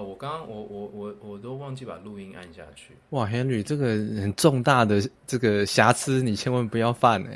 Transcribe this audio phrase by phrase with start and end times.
[0.00, 2.94] 哦，我刚刚我我我我都忘记把录音按下去。
[3.10, 7.30] 哇，Henry，这个很重大的这个瑕疵，你千万不要犯呢。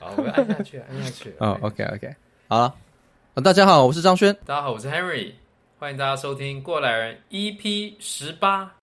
[0.00, 1.32] 好，我按下去，按下去。
[1.38, 2.12] 哦，OK，OK，
[2.48, 2.74] 好了。
[3.44, 4.36] 大家好，我是张轩。
[4.44, 5.32] 大家好，我是 Henry。
[5.78, 8.74] 欢迎大家收听《过来人》EP 十八。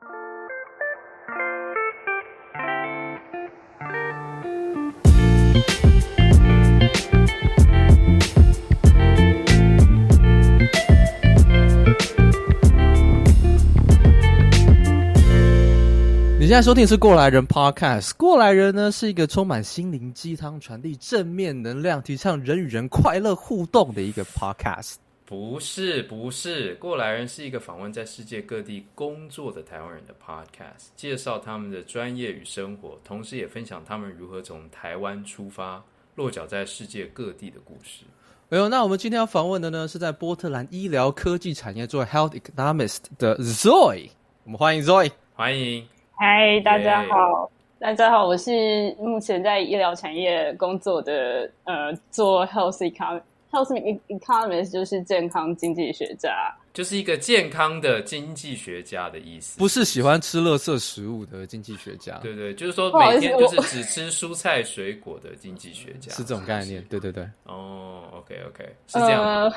[16.54, 24.98] 现在收听的是《过来人》Podcast，《过来人》呢是一个充满心灵鸡汤、传递正面能量、提倡人与人快乐互动的一个 Podcast。
[25.26, 38.04] 不是，不是，《过来人》是一个访问在世界各地工作的台湾人的 Podcast，介绍他们的专业与生活，同时也分享他们如何从台湾出发，落脚在世界各地的故事。
[38.52, 44.12] 哎呦，那我们今天要访问的呢，是在波特兰医疗科技产业做 Health Economist 的 Zoe，
[44.44, 45.84] 我们欢迎 Zoe，欢迎。
[46.26, 56.32] 嗨，大家好，大家好，我是目前在医疗产业工作的，呃，做 health econ，health economist 就是健康经济学家，
[56.72, 69.22] 就是一个健康的经济学家的意思，不是喜欢吃垃圾食物的经济学家，对对，就是说每天就是只吃蔬菜水果的经济学家，是这种概念，对对对，哦，OK OK，是这样。
[69.22, 69.54] 呃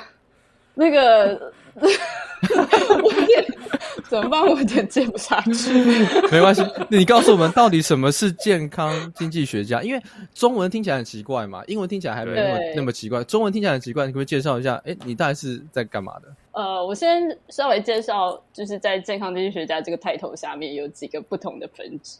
[0.78, 3.44] 那个，我有点
[4.10, 4.42] 怎么办？
[4.42, 5.72] 我有点接不下去。
[6.30, 9.82] 没关系，你告诉我们到底什么是健康经济学家？
[9.82, 10.02] 因为
[10.34, 13.24] 中文听起来很奇怪嘛，英文听起来还没那么那么奇怪。
[13.24, 14.74] 中文听起来很奇怪，你可不可以介绍一下？
[14.84, 16.28] 哎，你大概是在干嘛的？
[16.52, 22.18] 呃，我先稍微介绍，就是在健康经济学家这个 title 下面有几个不同的分支。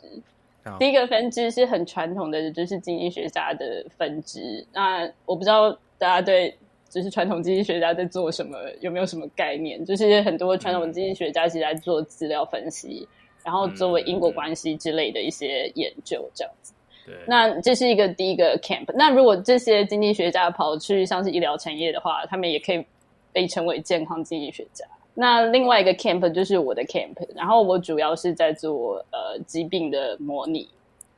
[0.79, 4.67] 第一个分支是很传统的，就是经济学家的分支。
[4.73, 6.57] 那我不知道大家对。
[6.97, 8.57] 就是传统经济学家在做什么？
[8.81, 9.85] 有没有什么概念？
[9.85, 13.07] 就是很多传统经济学家其实在做资料分析，
[13.45, 16.73] 然后作为因果关系之类的一些研究，这样子。
[17.05, 17.15] 对。
[17.27, 18.91] 那这是一个第一个 camp。
[18.95, 22.83] 那如果这些经济学家跑去像是医疗产业的话，他们也可以
[23.31, 24.87] 被称为健康经济学家。
[25.13, 30.67] 那另外一个 camp 就是我的 camp，然后我主要是在做呃疾病的模拟，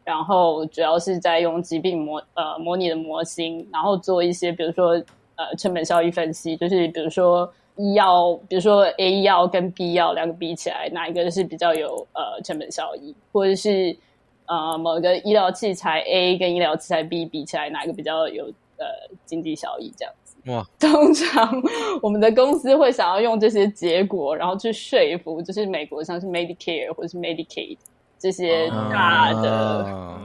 [0.02, 5.00] 然后主要是在用疾病模呃模拟的模型，然后做一些比如说。
[5.38, 13.96] 呃，成本效益分析就是，比如说医药，比如说 A 药跟 B 药两个比起来，哪一个是比较有呃成本效益，或者是
[14.46, 18.46] 呃某个医疗器材 A 跟医疗器材 B 比起来，哪一个比较有
[18.78, 18.84] 呃
[19.24, 20.36] 经济效益这样子。
[20.46, 21.62] 哇，通常
[22.02, 27.78] 我们的公司会想要用这些结果，然后去说服，就是美国像是 Medicare 或者是 Medicaid。
[28.18, 29.84] 这些大的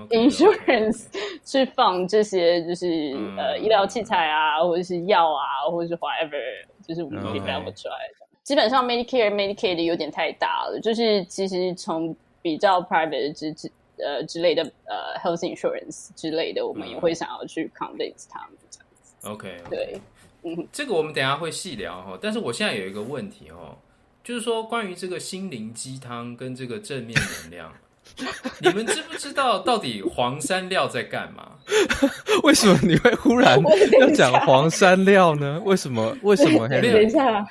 [0.09, 1.06] insurance
[1.46, 6.42] 去放这些就是、嗯、呃医疗器材啊，或者是药啊，或者是 whatever，
[6.88, 8.16] 就是我们可以 develop 出来的。
[8.16, 8.44] Okay.
[8.44, 19.30] 基本上 Medicare、Medicaid 有点太大了，就是其实从比较 private 之之呃之类的呃 health insurance 之类的，我们也会想要去 convince 他们这样子。
[19.30, 20.02] OK，对，
[20.44, 22.18] 嗯，这个我们等下会细聊哈。
[22.22, 23.78] 但是我现在有一个问题哦，
[24.24, 27.74] 就是说关于这个心灵鸡汤跟这个正面能量。
[28.59, 31.51] 你们知不知道到底黄山料在干嘛？
[32.44, 33.59] 为什么你会忽然
[34.00, 35.62] 要讲黄山料呢？
[35.66, 36.16] 为什么？
[36.23, 36.68] 为什么？
[36.68, 37.46] 等一下，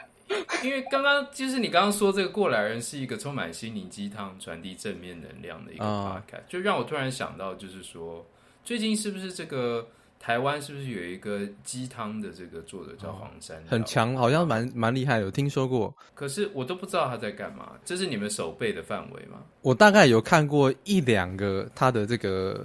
[0.62, 8.24] 因为刚刚就是你刚刚说这个过来人是一个充满心灵鸡汤、传递正面能量的一个 podcast，就让我突然想到，就是说
[8.64, 9.86] 最近是不是这个？
[10.22, 13.66] 台湾是不是有一个鸡汤的这个作者叫黄山料？
[13.68, 15.92] 很强，好像蛮蛮厉害的，有听说过。
[16.14, 19.42] 可是我都不知道他在干嘛，这是你们手背的范围吗？
[19.62, 22.64] 我大概有看过一两个他的这个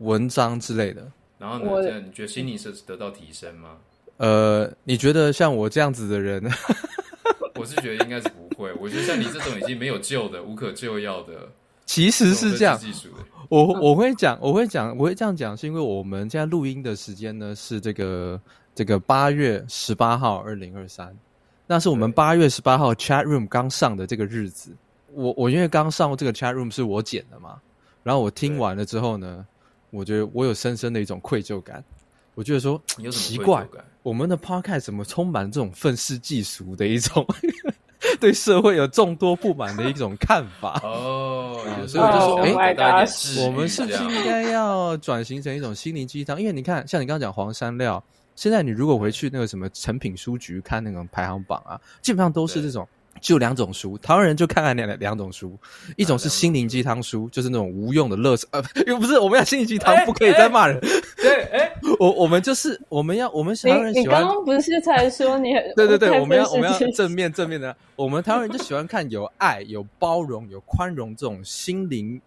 [0.00, 1.10] 文章之类的。
[1.38, 3.78] 然后呢，这样你觉得心理是得到提升吗？
[4.18, 6.44] 呃，你觉得像我这样子的人，
[7.54, 8.70] 我是觉得应该是不会。
[8.74, 11.48] 我觉得像你这种已经没有救的、无可救药的。
[11.88, 12.78] 其实是这样，
[13.48, 18.38] 我我会讲，我会讲，我会这样讲，是因为我们现在录音的时间呢是这个
[18.74, 21.16] 这个八月十八号，二零二三，
[21.66, 24.70] 那是我们八月十八号 chat room 刚上的这个日子。
[25.14, 27.58] 我我因为刚上这个 chat room 是我剪的嘛，
[28.02, 29.46] 然后我听完了之后呢，
[29.88, 31.82] 我觉得我有深深的一种愧疚感。
[32.34, 32.80] 我觉得说
[33.10, 33.66] 奇怪，
[34.02, 37.26] 我们的 podcast 怎么充满这种愤世嫉俗的一种？
[38.20, 40.80] 对社会有众多不满的一种看法。
[40.84, 43.06] 哦，所以我就说，哎，
[43.44, 46.40] 我们是不是应该要转型成一种心灵鸡汤？
[46.40, 48.02] 因为你看，像你刚刚讲黄山料，
[48.34, 52.86] 现在你如果回去那个什么成品书局看那种排行榜啊，基本上都是这种
[53.20, 55.58] 就两种书，台湾人就看看两两种书，
[55.96, 60.78] 一种是心灵鸡汤书，就是那种无用的乐色，呃， 又不是我们要心灵鸡汤，不可以再骂人。
[61.16, 72.20] 对，哎， 我我们就是我们要我们台湾人喜欢，你刚刚不是才说你很 对对对，我们要我们要正面正面的，我们台湾人就喜欢看有爱、有包容、有宽容这种心灵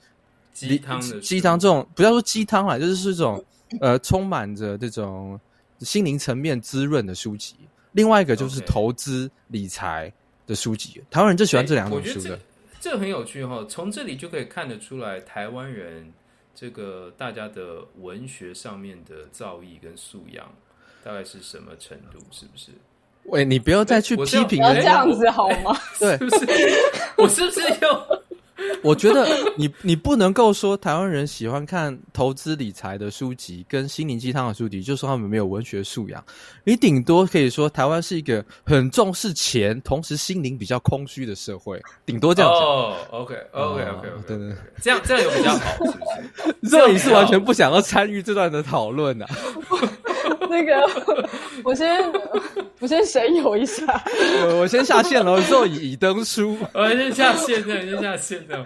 [0.53, 3.43] 鸡汤的鸡汤，这种不要说鸡汤啦，就是是这种
[3.79, 5.39] 呃充满着这种
[5.79, 7.55] 心灵层面滋润的书籍。
[7.93, 10.11] 另外一个就是投资理财。
[10.51, 12.37] 的书籍，台湾人就喜欢这两种书的。
[12.81, 16.11] 这个很有趣哈，从这里就可以看得出来，台湾人
[16.53, 20.51] 这个大家的文学上面的造诣跟素养
[21.03, 22.19] 大概是什么程度？
[22.31, 22.71] 是不是？
[23.25, 25.77] 喂，你不要再去批评人家这样子好吗？
[25.99, 26.45] 对， 是不是？
[27.17, 28.20] 我是不是又？
[28.83, 36.23] 我觉得你你不能够说台湾人喜欢看投资理财的书籍跟心灵鸡汤的书籍，就说他们没有文学素养。
[36.63, 42.61] 你顶多可以说台湾是一个很重视钱，同时心灵比较空虚的社会，顶多这样讲。
[42.61, 46.69] 哦，OK，OK，OK，对对对，这样这样有比较好，是不是？
[46.69, 49.27] 这你是完全不想要参与这段的讨论啊？
[50.51, 50.87] 那个，
[51.63, 51.99] 我先
[52.79, 53.85] 我先神游一下，
[54.45, 58.65] 我我先下线了，之后以登书， 我先下线的，先下线的。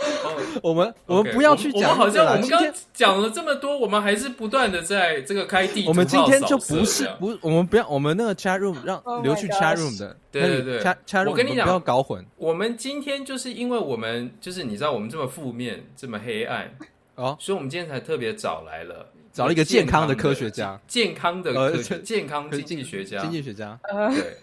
[0.00, 0.32] 哦，
[0.64, 2.62] 我们我们不要去讲，好像我们刚
[2.94, 5.90] 讲了这么多，我们还是不断的在这个开地图。
[5.90, 12.24] 我们今天就不是不，我们不要我们那个 chat room 让留去 chat room 的，对对对，chat chat room 我跟你讲，不要搞混。
[12.38, 16.74] 我们今天就是因为我们就是你知道我们这么负面这么黑暗
[17.16, 19.06] 哦，所以我们今天才特别找来了。
[19.40, 24.36] 找了一个健康的科学家，健康的科学，健康经济学家，经济学家，对，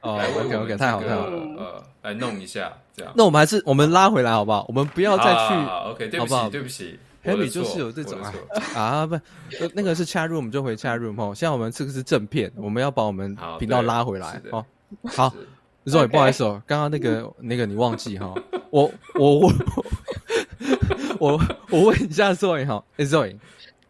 [0.00, 3.12] 哦，OK OK，太好太好，呃，来弄一下，这样。
[3.14, 4.64] 那我们还是我们拉回来好不好？
[4.66, 5.54] 我们不要再去
[5.90, 8.32] ，OK，对不起，对不起，Henry 就是有这种啊
[8.74, 9.20] 啊，不，
[9.74, 11.34] 那个是 chat room，我们就回 chat room 哦。
[11.34, 14.64] 现在我们这个是正片，我们要把我们频道拉回来哦。
[15.04, 15.30] 好
[15.84, 18.32] ，Zoe，不好意思哦，刚刚那个 那个你忘记哈，
[18.70, 19.52] 我我我
[21.20, 23.36] 我我问一下 Zoe 哈，Zoe。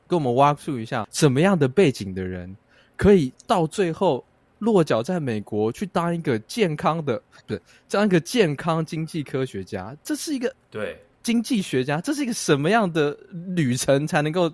[0.09, 2.57] 跟我们 walk through 一下，什么样的背景的人
[2.97, 4.25] 可以到最后
[4.59, 9.95] 落脚在美国去当一个健康的，不是当一个健康经济科学家？
[10.03, 13.17] 这是一个对经济学家，这是一个什么样的
[13.55, 14.51] 旅程才能够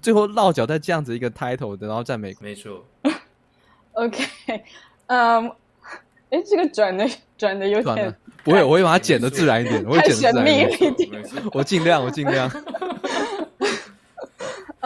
[0.00, 2.42] 最后落脚在这样子一个 title 的，然后在美国？
[2.42, 2.84] 没错。
[3.92, 4.24] OK，
[5.06, 5.48] 嗯，
[6.30, 7.08] 哎，这个转的
[7.38, 8.12] 转的有点，
[8.42, 11.10] 不会，我会把它剪的自然一点，我会剪的自然一点，
[11.52, 12.50] 我尽量，我尽量。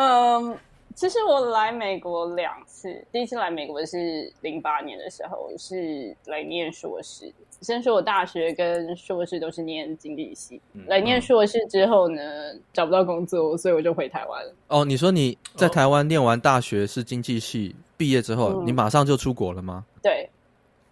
[0.00, 0.56] 嗯，
[0.94, 7.32] 其实我来美国两次，第一次来美国是零八年的时候，是来念硕士。
[7.60, 12.22] 先说我大学跟硕士都是念经济系，嗯、来念硕士之后呢，
[12.52, 14.54] 嗯、找不到工作，所以我就回台湾了。
[14.68, 19.84] 哦，你说你在台湾念完大学是经济系，毕业之后、嗯、你马上就出国了吗？
[20.00, 20.30] 对。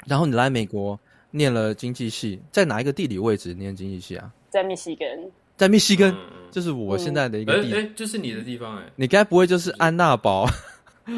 [0.04, 0.98] 然后你来美国
[1.30, 4.32] 念了经济系，在哪一个地理位置念经济系啊？
[4.50, 5.30] 在密西根。
[5.56, 6.14] 在密西根，
[6.50, 10.42] 就是我现在的一个地，哎，就是你的地方，哎，你该不会就是安娜堡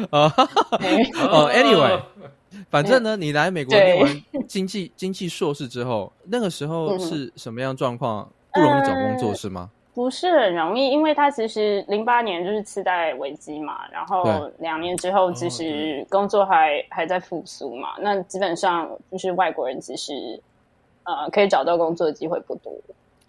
[0.09, 0.33] 啊？
[1.29, 2.01] 哦，Anyway，
[2.69, 8.29] 反正呢，你来美国念完经济经济硕士之后，那个时候是什么样状况？
[8.51, 9.69] 不容易找工作是吗？
[9.93, 20.13] 不是很容易，因为他其实零八年就是次贷危机嘛，然后两年之后其实工作还还在复苏嘛，那基本上就是外国人其实
[21.03, 22.73] 呃可以找到工作的机会不多。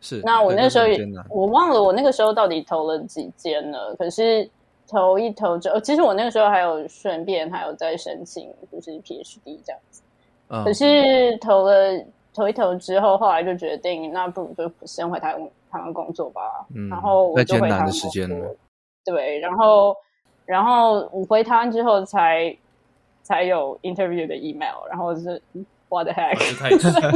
[0.00, 0.99] 是，那我那时候也
[1.29, 4.49] 我忘了我那个时候到底投了几间了，可是
[4.88, 10.02] 投一投之后，其实我那个时候还有顺便还有在申请，就是 PhD 这样子。
[10.49, 12.02] 嗯、可是投了
[12.35, 16.41] 投一投之后，后来就决定，那不如就先回台湾台湾工作吧。
[16.74, 18.56] 嗯，然后我就回台湾的时间了。
[19.05, 19.94] 对，然后
[20.46, 22.56] 然后我回台湾之后才
[23.22, 25.43] 才有 interview 的 email，然后是。
[25.91, 26.39] What the heck？
[26.56, 27.11] 太奇怪。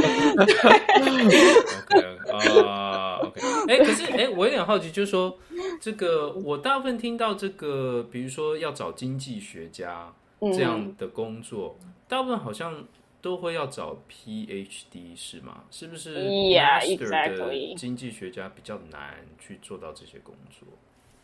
[2.27, 3.39] OK 啊，OK。
[3.69, 5.37] 哎，可是哎、欸，我有点好奇，就是说，
[5.79, 12.83] 这个我大部分听到这个，比如说要找经济学家这样的工作，嗯、大部分好像
[13.21, 15.63] 都会要找 PhD 是吗？
[15.71, 17.75] 是不是？Yeah, exactly。
[17.75, 20.67] 经济学家比较难去做到这些工作。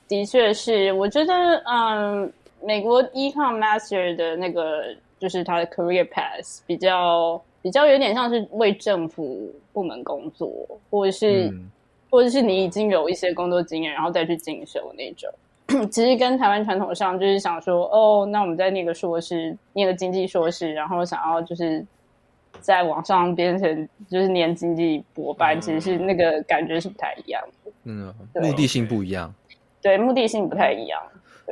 [0.07, 2.31] 的确是，我觉得，嗯，
[2.63, 4.95] 美国 Econ Master 的那个。
[5.21, 10.49] 就是他的 career path 比较比较有点像是为政府部门工作，
[10.89, 11.69] 或者是、嗯、
[12.09, 15.31] 或者是你已经有一些工作经验，然后再去进修那种。
[15.91, 21.85] 其实跟台湾传统上就是想说，哦，那我们在那个硕士，念个经济硕士，然后想要就是
[22.59, 27.71] 在网上变成就是念经济博班，嗯、其实是那个感觉是不太一样的。
[27.83, 28.11] 嗯，
[28.41, 29.31] 目的性不一样。
[29.83, 30.99] 对，目的性不太一样。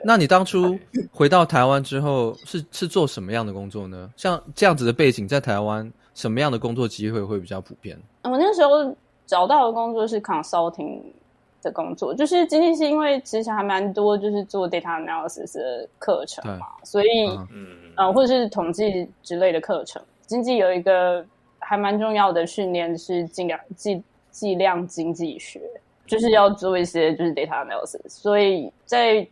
[0.04, 0.78] 那你当初
[1.12, 4.10] 回到台湾之后是，是是做什么样的工作呢？
[4.16, 7.98] 像这样子的背景，在台湾什么样的工作机会会比较普遍？
[8.24, 11.02] 我那时候找到的工作是 consulting
[11.62, 17.08] 的工作，就是经济是因为其实还蛮多就是做 data analysis 的课程嘛，所以
[17.52, 17.68] 嗯。
[18.00, 21.26] 呃或者是统计之类的课程，经济有一个
[21.60, 25.60] 还蛮重要的训练是计量计计量经济学，
[26.08, 29.28] 就是要做一些就是 data analysis，所以在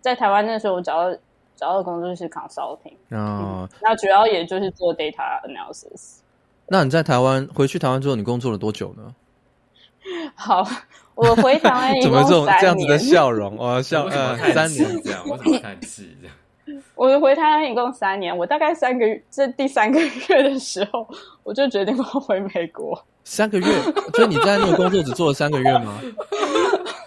[0.00, 1.18] 在台湾那时候我找到。
[1.60, 6.18] 找到的工作是 consulting，哦、嗯，那主要也就是做 data analysis。
[6.68, 9.12] 那你在台湾回去台湾之后，你工作了多久呢？
[10.36, 10.64] 好，
[11.16, 13.56] 我回台湾 怎么这种这样子的笑容？
[13.56, 16.82] 我笑呃三年这样，我怎么看气这样？
[16.94, 21.08] 我回台湾一共三年，我大概三个月，这第三个月的时候，
[21.42, 23.04] 我就决定我要回美国。
[23.24, 23.66] 三个月，
[24.14, 26.00] 所以你在那个工作只做了三个月吗？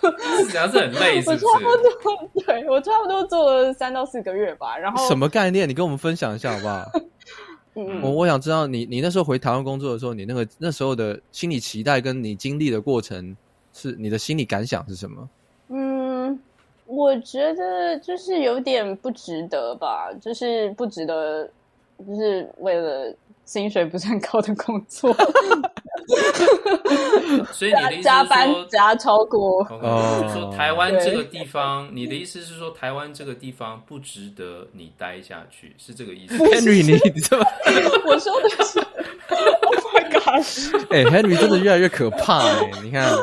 [0.49, 1.45] 主要是很累，是不是？
[1.45, 1.65] 我差不
[2.03, 4.77] 多，对，我差不多做了三到四个月吧。
[4.77, 5.67] 然后什么概念？
[5.69, 6.91] 你跟我们分享一下好不好？
[7.75, 13.35] 嗯，我我想知道你你那时候回台湾工作的时候，你那个那时候的心理期待跟你经历的过程，
[13.73, 15.29] 是你的心理感想是什么？
[15.69, 16.39] 嗯，
[16.85, 21.49] 我觉得就是有点不值得吧，就是不值得，
[22.05, 23.13] 就是为了。
[23.51, 25.13] 薪水不是很高的工作，
[27.51, 29.69] 所以你的意思是说加班加超过是
[30.33, 36.37] 说台湾这个地方，你的意思是说台湾这个地方不值得你待下去，是这个意思？
[36.47, 37.45] Henry，你你这么，
[38.07, 40.41] 我说的是，Oh my God！
[40.89, 43.13] 哎、欸、，Henry 真的越来越可怕哎、欸，你看，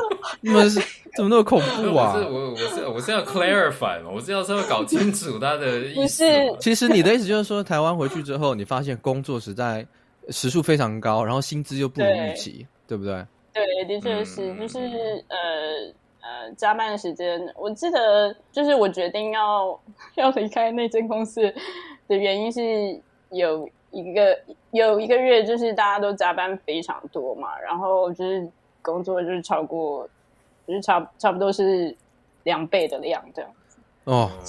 [0.43, 0.79] 你们是。
[1.17, 2.13] 怎么那么恐怖啊？
[2.15, 6.23] 我是我我是我是要 clarify 嘛，我是要稍微搞清楚他的意思。
[6.61, 9.85] 其实你的意思就是说，台湾回去之后，你发现工作实在
[10.31, 13.27] 时数非常高，然后薪资又不如预期，对，对不对？
[13.53, 14.79] 对，的确是，就是
[15.29, 15.39] 呃
[16.21, 19.79] 呃，加班的时间，我记得就是我决定要
[20.17, 21.43] 要离开那间公司
[22.07, 24.39] 的原因是有一个
[24.73, 28.49] 有一个月，就是大家都加班非常多嘛，然后就是
[28.83, 30.09] 工作就是超过。
[30.67, 31.97] 就是差差不多是
[32.43, 34.31] 两倍的量这样子哦，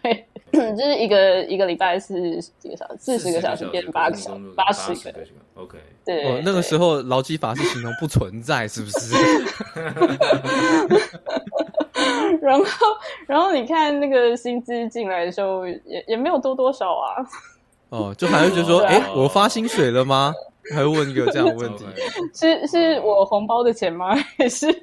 [0.00, 5.14] 对，就是一个一个礼拜是几个小时，四十个小时变八个小时，八十个
[5.54, 9.14] ，OK，对，哦，那个时候劳基法是形容不存在，是不是？
[12.42, 12.64] 然后，
[13.26, 17.24] 然后你看那个薪资进来的时候，也也没有多多少啊。
[17.88, 20.34] 哦，就还会觉得说，哎、啊欸，我发薪水了吗？
[20.72, 21.84] 还问一个这样的问题，
[22.34, 24.14] 是是我红包的钱吗？
[24.38, 24.70] 还是？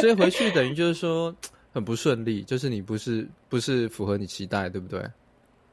[0.00, 1.34] 所以回去等于就是说
[1.78, 5.02] 很不顺利，就是你不是不是符合你期待，对不对？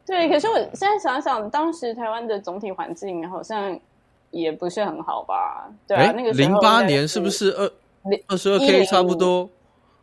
[0.06, 3.78] 对，可是我现在想想，当时台湾的总体环境好像
[4.32, 5.68] 也不是很好吧？
[5.88, 7.72] 对啊，欸、那个零八年是不是二
[8.28, 9.50] 二十二 K 差不多？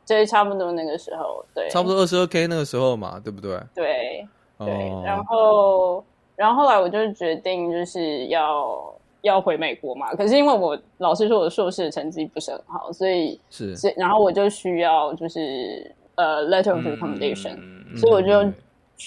[0.06, 3.58] 对，差不多那个时候，对，差不多二十二 K 那个时候嘛，对不对？
[3.74, 4.28] 对
[4.58, 6.04] 对，哦、然后。
[6.34, 18.52] 然后后来我就决定就是要要回美国嘛，可是因为我老师说我的硕士的成绩不是很好，所以是，然后我就需要就是呃 letter of recommendation，、嗯、所以我就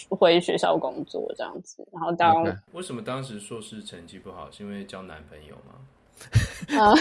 [0.09, 2.57] 回学校工作这样子，然后当、okay.
[2.73, 4.49] 为什么当时硕士成绩不好？
[4.51, 5.75] 是因为交男朋友吗？
[6.79, 6.95] 啊、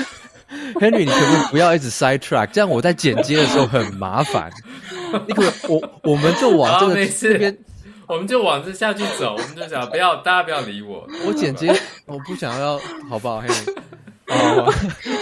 [0.75, 2.49] uh,，Henry，你可不可以不要一直 side track？
[2.53, 4.51] 这样我在剪接的时候很麻烦。
[5.29, 7.57] 你可，可我我们就往这个这边。
[8.07, 11.09] 我们就往这下去走，我们就想不要，大家不要理我。
[11.27, 11.69] 我剪辑，
[12.07, 13.41] 我不想要，好不好？
[13.45, 13.49] 嘿，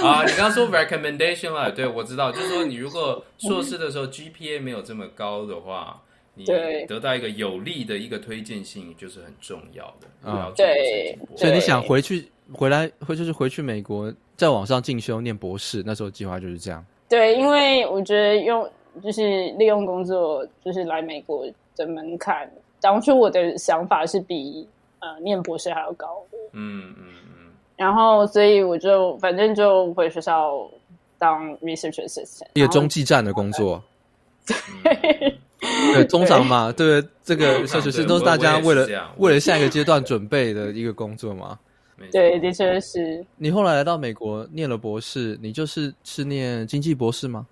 [0.02, 6.00] 啊，你刚刚说 recommendation 了，对，我知道，就是说你如果硕士的时候 GPA 没有这么高的话，
[6.34, 6.44] 你
[6.86, 10.30] 得到一个有利的一个推荐信，就是很重要的。
[10.30, 11.18] 啊、嗯，对。
[11.36, 16.84] 所以你想回去，回来，或就是回去美国，再往上进修念博士，那时候计划就是这样。
[17.08, 18.68] 对，因为我觉得用
[19.02, 21.46] 就是利用工作，就是来美国
[21.76, 22.50] 的门槛。
[22.82, 30.68] 当初我的想法是比呃念博士还要高的，嗯嗯嗯，然后所以我就反正就回学校
[31.16, 33.80] 当 research assistant，一个中继站的工作，
[34.44, 35.38] 对，
[35.94, 38.86] 对， 通常嘛，对，这个 research 都是大家为了
[39.18, 41.56] 为了下一个阶段准备的一个工作嘛，
[42.10, 43.24] 对，的确是。
[43.36, 47.46] 你后来来到美国念了博士，你就是是念经济博士吗？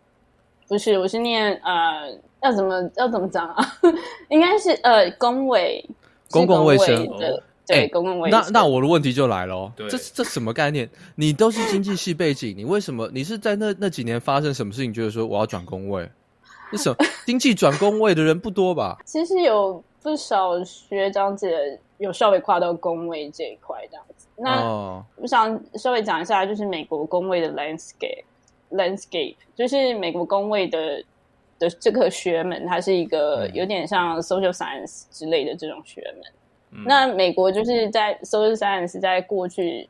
[0.67, 2.19] 不是，我是念呃。
[2.43, 3.65] 要怎么要怎么讲啊？
[4.29, 5.85] 应该是呃，公卫，
[6.31, 8.41] 公共卫生的，哦、对、欸，公共卫生。
[8.41, 10.89] 那那我的问题就来了，这这什么概念？
[11.17, 16.09] 你都是经济系背景，你为什么你是在那那几年发生什么事情，觉得说我要转工位？
[16.73, 18.99] 为什么 经济转工位的人不多吧？
[19.05, 24.27] 其实有不少学长姐有稍微跨到工位这一块这样子。
[24.37, 31.05] 那、哦、我想稍微讲一下，就是美国工位的 landscape，landscape 就是美国工位的。
[31.61, 36.33] 的这个学门，它是一个有点像 social science 之类的这种学门。
[36.73, 39.89] 嗯、那美国就是在 social science 在过去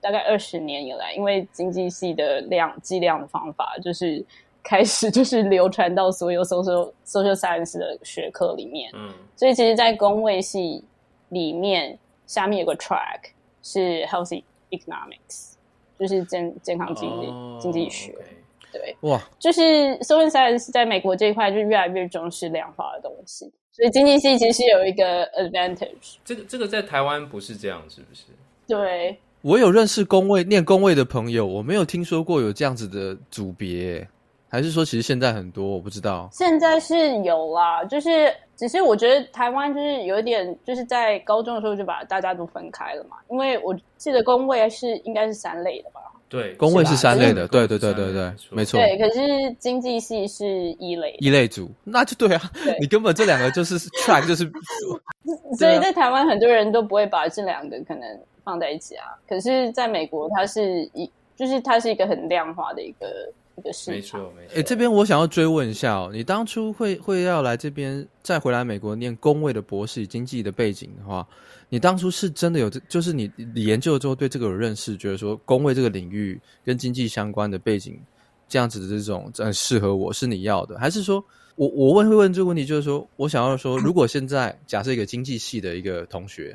[0.00, 4.24] 大概二十年以来，因为经济系的量计量的方法就是
[4.62, 8.90] 开始就是 流传到所有 social social science 的学科里面。
[8.94, 10.82] 嗯，所以其实，在工位系
[11.28, 13.30] 里面，下面有个 track
[13.62, 15.54] 是 healthy economics，
[15.98, 18.12] 就是健健康经济、哦、经济学。
[18.12, 18.31] Okay.
[18.72, 19.60] 对，哇，就是
[19.98, 23.52] social science 在美国这一块就越来越重视量化的东西。
[23.70, 26.16] 所以经济系其实有一个 advantage。
[26.24, 28.24] 这个这个在台湾不是这样，是不是？
[28.66, 34.06] 对，我有认识工位念工位的朋友，我没有听说过有这样子的组别，
[34.48, 36.28] 还是说其实现在很多我不知道。
[36.32, 46.00] 现在是有啦，就是只是我觉得台湾就是有一点，就是在高中的时候就把大家都分开了嘛，因为我记得工位是应该是三类的吧。
[46.32, 48.80] 对，公位是三类的，对对对对对，没错。
[48.80, 49.20] 对，可是
[49.58, 50.46] 经济系是
[50.78, 54.50] 一类，一类组，那就对啊，你根本这两个就是 track，就是。
[55.58, 63.94] 所以在台湾很多人都不会把这两个可能放在一起啊，可是在美国它是一，就是它是一个很量化的一个一个市场。
[63.94, 64.58] 没错没错。
[64.58, 71.28] 哎，这边我想要追问一下哦，你当初会会要来这边再回来美国念工位的博士经济的背景的话。
[71.72, 77.98] 你当初是真的有这，就是你你研究了之后对这个有认识，觉得说工位这个领域跟经济相关的背景，
[78.46, 81.24] 这样子的这种很适合我，是你要的，还是说
[81.56, 86.54] 我我问会问这个问题，就是说我想要说，如果现在假设一个经济系的一个同学，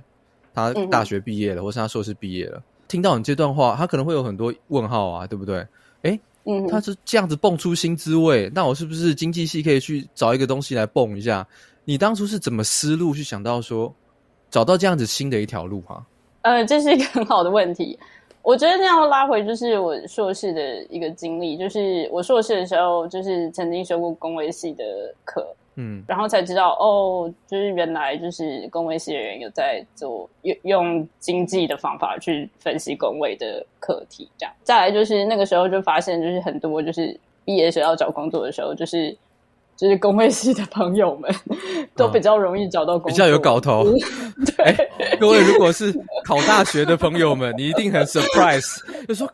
[0.53, 5.65] 他大学毕业了，或是他硕士毕业了，听到你这段话，他可能会有很多问号啊，对不对？
[6.03, 11.47] 诶，嗯，他是这样子蹦出新滋味，那我是不是经济系可以去找一个东西来蹦一下？
[11.85, 13.91] 你当初是怎么思路去想到说？
[14.49, 16.05] 找到这样子新的一条路哈，
[16.41, 17.97] 呃，这是一个很好的问题。
[18.41, 34.55] 我觉得这样拉回就是我硕士的一个经历，就是我硕士的时候就是曾经修过工卫系的课，嗯，然后才知道哦，就是原来就是工卫系的人有在做用用经济的方法去分析工位的课题，这样。
[34.63, 39.13] 再来就是那个时候就发现，就是很多就是毕业的时候要找工作的时候，就是。
[39.77, 41.33] 就是工会系的朋友们
[41.95, 43.85] 都比较容易找到工作，比较有搞头。
[44.57, 45.93] 对、欸，各位如果是
[46.25, 49.29] 考大学的朋友们，你一定很 surprise，就说：“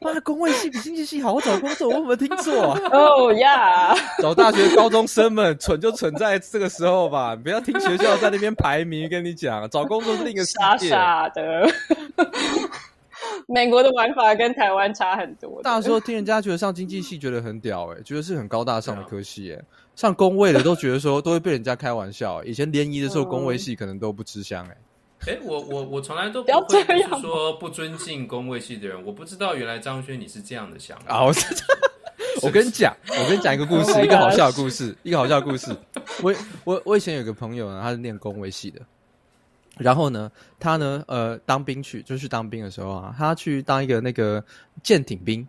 [0.00, 10.88] 妈，工会系比经济系好找工作，我有没有听错？”哦呀，找大学高中生们蠢就蠢在这个时候吧，不要听学校在那边排名，跟你讲找工作是另一个世界。
[10.88, 11.68] 傻傻的。
[13.48, 15.62] 美国的玩法跟台湾差很多。
[15.62, 19.64] 大家说听人家觉得上经济系觉得很屌哎、欸，觉得是很高大上的科系哎、欸，
[19.96, 22.48] 上工位的都觉得说都会被人家开玩笑、欸。
[22.48, 25.32] 以前联谊的时候，工位系可能都不吃香哎、欸。
[25.32, 29.04] 哎、嗯欸，我我我从来都不会是说不尊敬工位系的人。
[29.04, 31.22] 我不知道原来张轩你是这样的想法。
[31.24, 31.32] 我
[32.42, 35.70] 我跟你讲，我跟你讲一个故事，一个好笑的故事，一个好笑的故事。
[36.22, 38.80] 我我我以前有个朋友呢，他是念工位系的。
[39.82, 44.42] 然后呢，他呢，呃，当兵去，就去当兵的时候啊，他去当一个那个
[44.82, 45.46] 舰艇兵，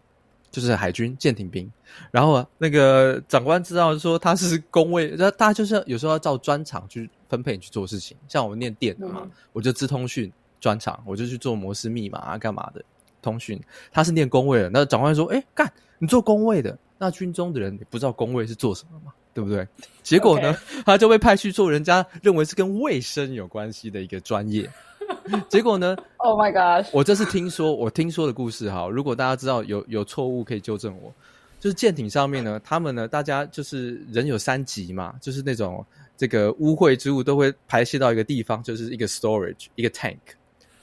[0.51, 1.71] 就是海军舰艇兵。
[2.11, 8.17] 然后啊，那个长官知道说他是工位，那大家就是有时候要照专长去分配你去做事情。
[8.27, 12.83] 像我念电的嘛，嗯、我就资通讯专长，我就去做摩斯密码啊，干嘛的
[13.21, 13.61] 通讯。
[13.91, 19.67] 他是念工位的，那长官说：“哎，干，你做工位的，那军中的人你不知道工位是做什么吗？”对不对？
[20.01, 24.69] 结果呢.他就被派去做人家认为是跟卫生有关系的一个专业。
[25.49, 26.89] 结果呢？Oh my god！
[26.93, 28.87] 我这是听说，我听说的故事哈。
[28.87, 31.13] 如果大家知道有有错误，可以纠正我。
[31.59, 35.85] 就是舰艇上面呢，他们呢，大家就是人有三急嘛，就是那种
[36.17, 40.17] 这个污秽之物都会排泄到一个地方，就是一个 storage，一个 tank。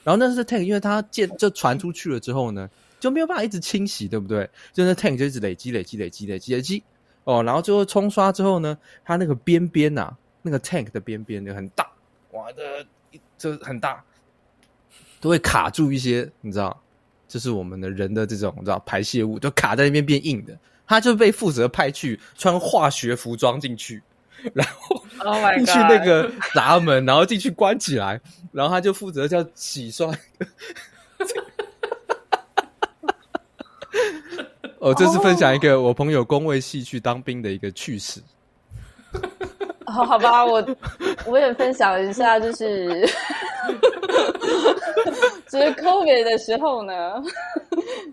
[0.03, 4.49] 然后那是 tank，因为它舰就传出去了之后呢，就没有办法一直清洗，对不对？
[4.73, 6.83] 就那 tank 就一直累积、累积、累积、累积、累积。
[7.25, 11.89] 哦，然后最后冲刷之后呢，它那个边边呐，那个 tank 的边边就很大，
[12.33, 12.87] 哇这，
[13.37, 14.03] 这很大，
[15.21, 16.81] 都会卡住一些，你知道，
[17.29, 24.03] 就是我们的人的这种你知道排泄物，就卡在那边变硬的，他就被负责派去穿化学服装进去，
[24.55, 24.97] 然后
[25.57, 30.11] 进去那个闸门，然后进去关起来，然后他就负责叫洗刷。
[34.81, 38.21] 哦，这是分享一个我朋友工位系去当兵的一个趣事。
[39.85, 40.67] 好，好吧，我
[41.27, 42.89] 我也分享一下，就是
[45.49, 47.23] 就是 COVID 的时候呢，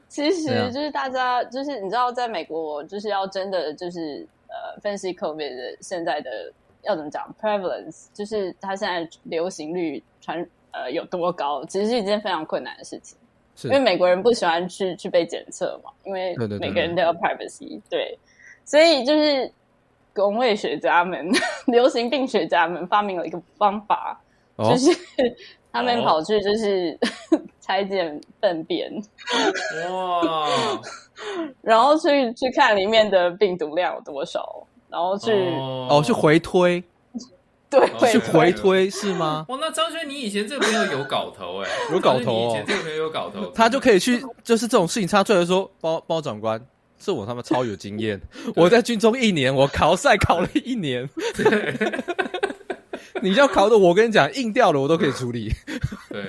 [0.10, 6.52] 其实就是大家就是你知道，在美国就是要真的就是呃分析 COVID 的现在的
[6.82, 13.18] 要怎么讲 prevalence，就是它现在流行率传呃有多高，其实是一件非常困难的事情。
[13.64, 18.20] 因为美国人不喜欢去去被检测嘛，因为每个人都要 privacy，对，对，对，对，
[18.64, 19.52] 所以就是
[20.14, 21.32] 工位学家们、
[21.68, 24.22] 流行病学家们发明了一个方法，
[24.58, 24.92] 就是
[25.72, 26.98] 他们跑去就是
[27.60, 28.92] 拆检粪便，
[29.92, 30.48] 哇，
[31.62, 36.84] 然后去去看里面的病毒量有多少，然后去哦去回推。
[38.00, 39.46] 对，去回推是吗？
[39.50, 42.50] 哇，那张轩，你以前这个朋友有搞头哎， 有搞头哦。
[42.50, 46.66] 以前这个朋友有搞头，他就可以去，就是这种事情插出来说，包包长官，
[46.98, 48.22] 是我他妈超有经验。
[48.56, 51.10] 我在军中一年，我考赛考了一年。
[53.22, 55.52] 你要考的，我跟你讲，硬掉了我都可以处理。
[56.10, 56.22] 对，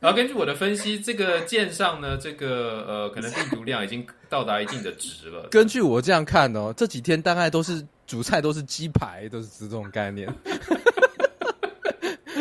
[0.00, 5.48] 然后根据我的分析，这个舰上呢，这个呃，可能病毒量已经到达一定的值了。
[5.50, 7.86] 根据我这样看哦，这几天大概都是。
[8.06, 10.28] 主菜都是鸡排，都是这种概念。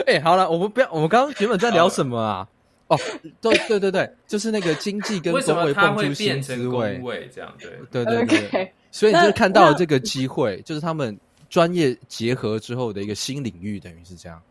[0.05, 2.47] 哎、欸，好了，我们不要，我们刚刚原本在聊什么啊？
[2.87, 2.99] 哦，
[3.39, 8.49] 对对对对，就是那个经济跟工位蹦出新滋味，这样对对对对。
[8.49, 8.69] Okay.
[8.91, 11.17] 所以你就看到了这个机会，就是他们
[11.49, 14.41] 专业结合之后的一个新领域，等于是这样。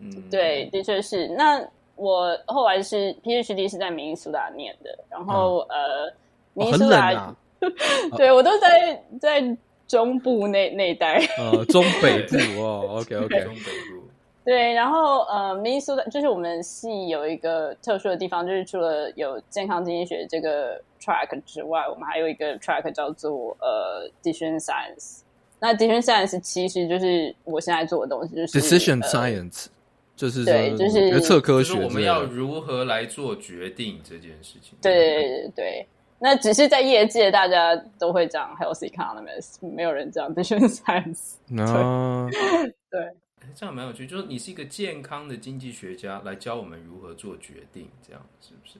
[0.00, 1.28] 嗯，对，的确是。
[1.28, 6.14] 那我后来是 PhD 是在明尼苏达念的，然后、嗯、呃，
[6.54, 7.36] 明尼苏达，啊、
[8.16, 9.56] 对我都在在。
[9.86, 14.04] 中部那那一带，呃，中北部 哦，OK OK，中北部，
[14.44, 25.20] 对，然后呃，民宿的就是我们系有一个特殊的地方，就是除了有健康经济学这个 track 之外，我们还有一个 track 叫做呃 decision science。
[25.58, 29.72] 那 decision science 其实就是我现在做的东西，就是 decision science，、呃、
[30.14, 34.76] 就是对，就是决策科学，就是我们要如何来做决定这件事情。
[34.82, 35.86] 对对对对。
[36.18, 41.34] 那只是在业界，大家都会讲 health economist，没有人讲 decision science。
[41.46, 42.30] No.
[42.90, 43.12] 对，对，
[43.54, 44.06] 这样蛮有趣。
[44.06, 48.78] 就是你是一个健康的经济学家，来教我们如何做决定，这样是不是？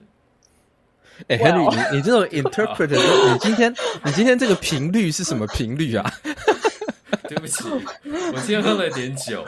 [1.28, 6.10] 哎、欸、，Henry，你你这种 interpreter，你今天你今天这个频率是什么频率啊？
[7.28, 9.42] 对不起，我今天喝了点酒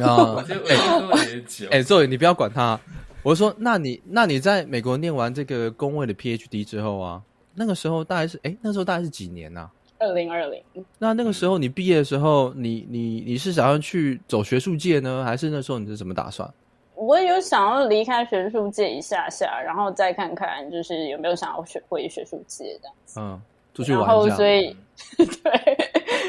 [0.00, 1.66] 啊，我今天喝了点酒。
[1.66, 2.78] 哎、欸，作、欸、你不要管他。
[3.22, 7.22] 我说，那你那你在美国念完这个工位的 PhD 之后啊？
[7.58, 9.68] 那个时候大概是哎，那时候大概是几年呢？
[9.98, 10.62] 二零二零。
[10.98, 16.48] 那那个时候你毕业的时候，你你你是想要去走学术界呢，还是那时候你是怎么打算？
[16.94, 23.20] 我有想要离开学术界一下下，然后再看看就是有没有想要学回学术界这样子。
[23.20, 23.42] 嗯，
[23.74, 24.12] 出去玩一下。
[24.12, 24.76] 然后所以
[25.16, 25.76] 对，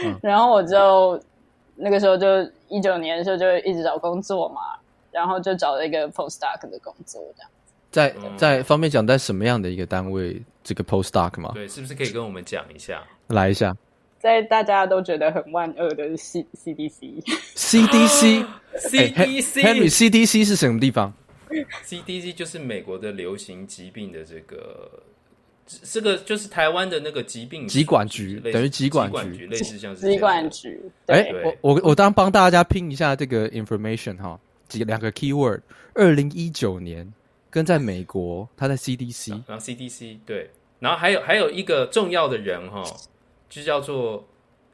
[0.04, 1.20] 嗯、 然后我就
[1.76, 2.28] 那个时候就
[2.68, 4.62] 一九年的时候就一直找工作嘛，
[5.12, 7.52] 然后就找了一个 postdoc 的工作这样。
[7.92, 10.42] 在在方便讲在什么样的一个单位？
[10.64, 11.52] 这个 postdoc 吗？
[11.54, 13.04] 对，是不是可以跟我们讲一下？
[13.28, 13.76] 来一下，
[14.20, 17.24] 在大家都觉得很万恶的 C CDC
[17.56, 18.46] CDC
[18.76, 21.14] CDC Henry CDC 是什么地方
[21.86, 24.92] ？CDC 就是美国的流行疾病的这个，
[25.84, 30.80] 这个就是台湾的那个疾病疾管局，等于疾管局，类似像是疾管局。
[31.08, 35.62] 哎，我我我当帮大家拼一下这个 information 哈，几两个 keyword，
[35.94, 37.12] 二零一九年。
[37.50, 42.84] 跟在美国，他在 CDC，然后 CDC 对，然后还有还有一个重要的人哈，
[43.50, 44.28] 就叫做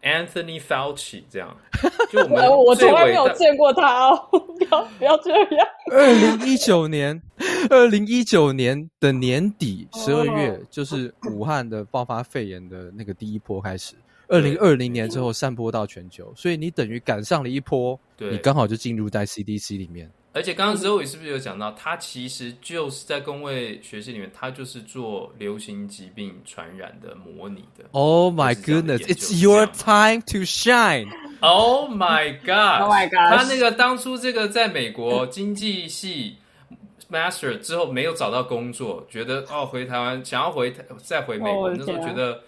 [0.04, 1.56] Anthony Fauci，这样。
[2.12, 5.68] 就我们我从来没有见过他哦， 不要不要这样。
[5.92, 7.22] 二零一九年，
[7.70, 13.96] 二零一九年的年底十二月，就是武汉的爆发肺炎的那个第一波开始。
[14.28, 20.12] 二零二零年之后散播到全球，所以你等于赶上了一波，对你刚好就进入在 CDC 里面。
[20.36, 27.86] 而且刚刚 Zoe 是不是有讲到，他其实就是在工位学系里面，他就是做流行疾病传染的模拟的。
[27.92, 31.08] Oh my goodness, it's your time to shine.
[31.40, 33.38] Oh my god, Oh my god！
[33.38, 36.36] 他那个当初这个在美国经济系
[37.10, 42.42] master 之后没有找到工作，觉得哦回台湾想要回台再回美国，那时候觉得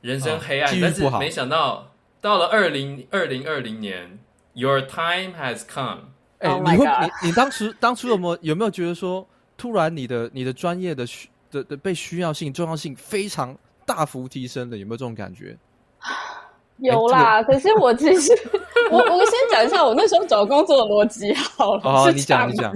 [0.00, 4.18] 人生黑暗，但是没想到到了二零二零二零年
[4.54, 6.09] ，Your time has come。
[6.40, 9.26] 哎、欸，你会你你当时 当初有没有有没有觉得说，
[9.56, 15.56] 突然你的你的专业的需的的被需要性重要性非常大幅提升的，有没有这种感觉？
[16.78, 18.32] 有啦，可是我其实
[18.90, 21.82] 我我先讲一下我那时候找工作的逻辑好了。
[21.84, 22.74] 哦，你讲你讲。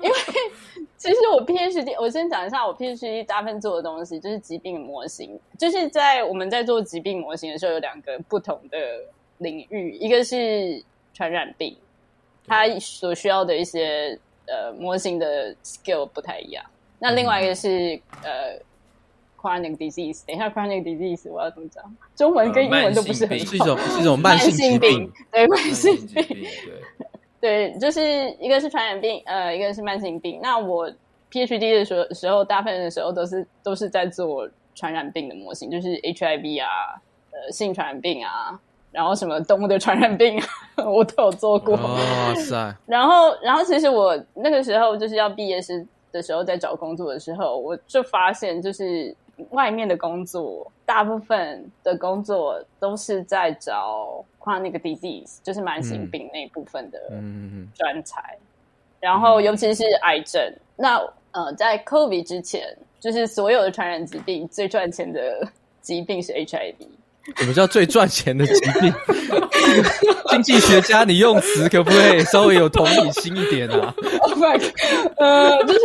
[0.00, 0.16] 因为
[0.96, 8.78] 其实我 PhD，我先讲一下我 PhD 大部分做的东西就是疾病模型，就是在我们在做疾病模型的时候有两个不同的
[9.38, 10.80] 领域，一个是
[11.12, 11.76] 传染病。
[12.46, 16.64] 它所需要的一些呃模型的 skill 不太一样。
[16.98, 18.58] 那另外一个是、嗯、呃
[19.40, 20.22] chronic disease。
[20.26, 21.82] 等一下 chronic disease 我要怎么讲？
[22.14, 23.44] 中文跟英文都不是很好。
[23.44, 25.10] 是一种是一种慢性病。
[25.30, 26.24] 对，慢性病。
[27.40, 30.38] 对， 对，就是一个是传染病，呃，一个是慢性病。
[30.42, 30.88] 那我
[31.30, 36.68] PhD 的时候时候，大部分的时候都是都是在做传染病的模型，就是 HIV 啊，
[37.30, 38.60] 呃，性传染病啊。
[38.92, 40.38] 然后什么动物的传染病，
[40.76, 41.74] 我都有做过。
[41.74, 42.76] 哇塞！
[42.86, 49.16] 然后，然后其实我那个时候就是要毕业时的时候，在找工作的时候，我就发现，就是
[49.50, 56.98] 外面的工作，大部分的工作都是在找 chronic disease，就是慢性病那部分的
[57.74, 58.20] 专才。
[58.38, 58.46] 嗯、
[59.00, 60.42] 然后，尤其是癌症。
[60.46, 61.00] 嗯、那
[61.32, 65.48] 呃，在 COVID 之前，就是所有的传染疾病最赚钱的
[65.80, 66.74] 疾病是 HIV。
[67.36, 68.92] 什么叫最赚钱的疾病？
[70.30, 74.60] 经济学家，你用词可不可以稍微有同理心一点啊？Oh my
[75.18, 75.80] 呃，就是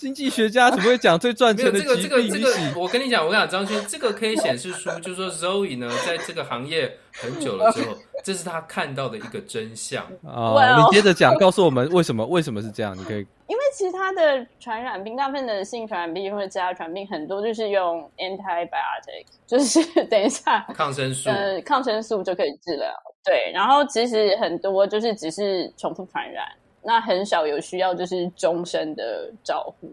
[0.00, 1.78] 经济学家怎么会讲最赚钱的？
[1.78, 10.56] 这个这个这个，我跟你讲，我跟你讲，张轩，这个可以显示出，就是说 Zoe 呢，在这个行业很久了之后，这是他看到的一个真相啊。
[10.56, 12.24] Oh, 你接着讲，告诉我们为什么？
[12.24, 12.96] 为什么是这样？
[12.96, 13.26] 你可以。
[13.46, 22.88] 因为其他的传染病，大部分的性传染病或者其他传染病，很多就是用 antibiotic，就是等一下抗生素，呃，抗生素就可以治疗。
[23.22, 26.46] 对，然后其实很多就是只是重复传染，
[26.82, 29.92] 那很少有需要就是终身的照护。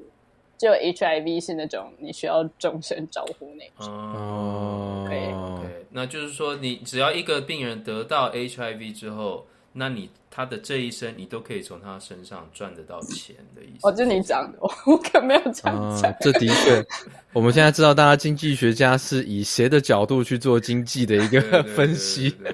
[0.57, 3.93] 就 HIV 是那种你需要终身照护那种。
[3.93, 9.45] 哦可以 OK，那就是说你只要一个病人得到 HIV 之后。
[9.73, 13.87] 那你他的这一生，你都可以从他身上赚得到钱的意思？
[13.87, 16.15] 哦，就你讲的，我可没有讲。
[16.19, 16.83] 这的确，
[17.33, 22.35] 我们现在知道，大家经济学家是以谁的角度去做经济的一个分析？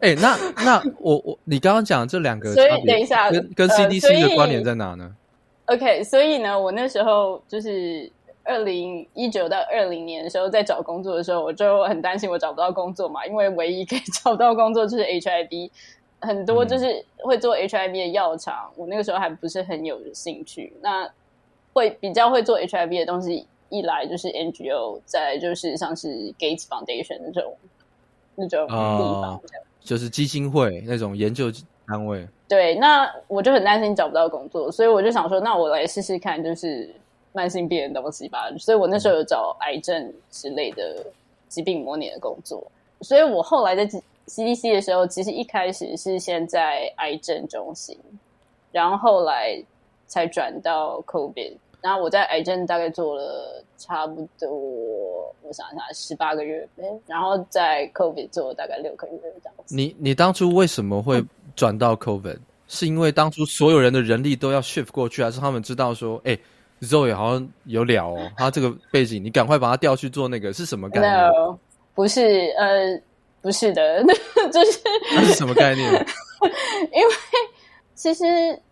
[0.00, 5.14] 哎、欸，那那我我你刚刚讲这两个，所以等一下，跟跟 CDC 的关联在哪呢、
[5.66, 8.10] 呃、？OK，所以呢，我那时候就是。
[8.48, 15.70] 二零一九到二零年的时候，在找工作的时候，我就很担心我找不到工作嘛，因为唯一可以找到工作就是 HIV，
[16.20, 20.72] 很多就是会做 HIV 的药厂，我那个时候还不是很有兴趣。
[20.80, 21.06] 那
[21.74, 26.08] 会比较会做 HIV 的东西，一来就是 NGO，再来就是像是
[26.38, 27.54] Gates Foundation 那种
[28.34, 29.40] 那种地方，哦，
[29.80, 31.52] 就是基金会那种研究
[31.86, 32.26] 单位。
[32.48, 36.90] 对，那我就很担心找不到工作，所以我就想说，那我来试试看，就是。
[37.32, 41.04] 慢性病的东西吧，所以我那时候有找癌症之类的
[41.48, 42.66] 疾病模拟的工作。
[43.00, 43.86] 所以我后来在
[44.26, 47.96] CDC 的时候，其实一开始是先在癌症中心，
[48.72, 49.62] 然后后来
[50.06, 51.56] 才转到 COVID。
[51.80, 54.50] 然后我在癌症大概做了差不多，
[55.42, 56.68] 我想一下，十八个月，
[57.06, 59.76] 然后在 COVID 做了大概六个月这样子。
[59.76, 66.36] 你你当初为什么会转到 COVID？、嗯、是因为当初所有人的人力都要 shift 过去，还是他们知道说，哎
[66.80, 71.58] ？Zoe 好像有聊哦，他这个背景，你赶快把他调去做那个是什么概念？No,
[71.94, 73.00] 不是，呃，
[73.42, 74.04] 不是的，
[74.52, 74.80] 就 是
[75.14, 75.92] 那是什么概念？
[76.92, 77.14] 因为
[77.94, 78.24] 其实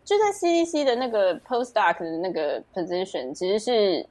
[0.04, 4.06] 就在 CDC 的那个 postdoc 的那个 position，其实是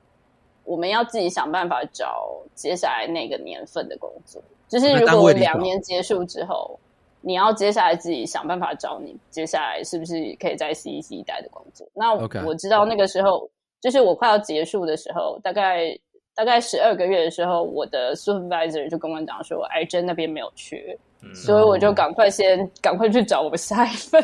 [0.66, 4.44] 我们要自己想办法找接下来那个年份的工作。
[4.68, 6.78] 就是如果两年结束之后，
[7.22, 11.88] 你要接下来自己想办法找你接下来是不是可以在 CDC 待的工作。
[11.94, 12.14] 那
[12.46, 13.50] 我知道那个时候。
[13.82, 15.98] 就是我快要结束的时候，大概
[16.36, 24.24] 大概十二个月的时候，我的 supervisor 就跟我讲说，癌症那边没有缺，嗯、所以我就赶快先赶快去找我下一份，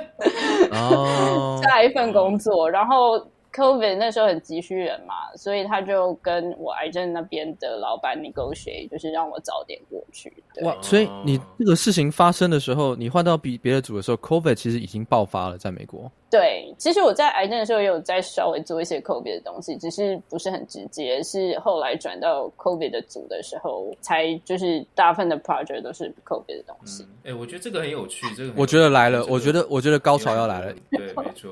[0.71, 3.25] 哦、 下一份工作，然后。
[3.53, 10.31] COVID 那时候很急需人嘛，所以他就跟我癌症那边的老板 negotiate，就是让我早点过去。
[10.61, 16.09] 哇，所以你这个事情发生的时候，你换到比别的组的时候，COVID 其实已经爆发了，在美国。
[16.31, 27.03] 对，其实我在癌症的时候也有在稍微做一些 COVID 的东西，只是不是很直接，是后来转到 COVID 的组的时候，才就是大部分的 project 都是 COVID 的东西。
[27.03, 31.51] 哎、嗯欸，我觉得这个很有趣，这个我觉得来了，我觉得我觉得高潮要来了，对，没错。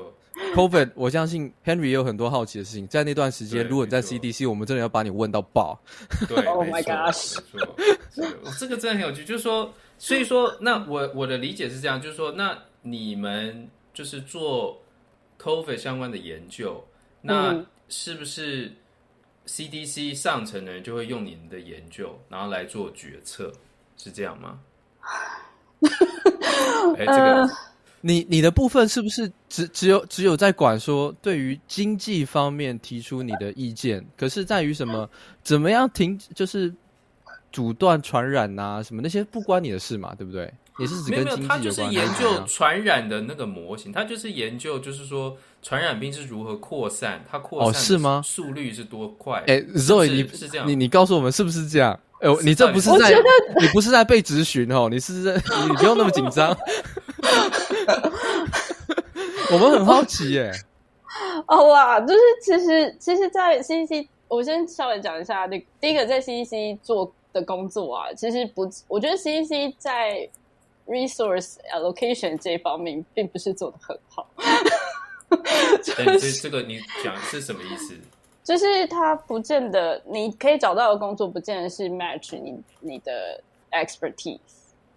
[0.54, 2.88] COVID，我相信 Henry 也有很多好奇的事情。
[2.88, 5.78] 在那段时间，如果你在 CDC，我们真的要把你问到爆。
[6.26, 8.26] 对，Oh my gosh，没错，
[8.58, 9.22] 这个真的很有趣。
[9.22, 13.68] 就是说，所以说，那我我的理解是这样，就是说，那你们
[14.00, 14.80] 就是做
[15.38, 16.82] COVID 相关的研究，
[17.20, 18.72] 那是不是
[19.46, 23.52] CDC 上层的人就会用你们的研究，然后来做决策，
[23.98, 24.58] 是这样吗？
[26.96, 27.46] 哎，这个。
[28.00, 34.02] 你你的部分是不是只只有只有在管说对于经济方面提出你的意见？
[34.16, 35.06] 可是在于什么
[35.42, 36.74] 怎么样停就是
[37.52, 40.50] 阻断传染啊什么那些不关你的事嘛，对不对？
[40.80, 41.48] 也是只跟经济有关。
[41.48, 48.22] 他就是研究传染的那个模型，他就是研究就是说传染病是如何扩散，它扩散是吗？
[48.24, 49.44] 速率是多快？
[49.46, 51.98] 哎，Zoe，你是这样，你你告诉我们是不是这样？
[52.20, 53.10] 哎，你这不是在
[53.60, 55.34] 你不是在被质询哦，你是在
[55.68, 56.56] 你不用那么紧张。
[59.52, 60.52] 我们很好奇耶，
[61.46, 70.28] 哦哇，就是其实其实，在 CDC，我先稍微讲一下，那第一个在 CDC 做的工作啊，其实不，我觉得 CDC 在
[70.86, 74.28] resource allocation 这一方面并不是做得很好。
[75.82, 77.94] 所以这个你讲是什么意思？
[78.42, 83.40] 就是他不见得你可以找到的工作，不见得是 match 你你的
[83.70, 84.38] expertise。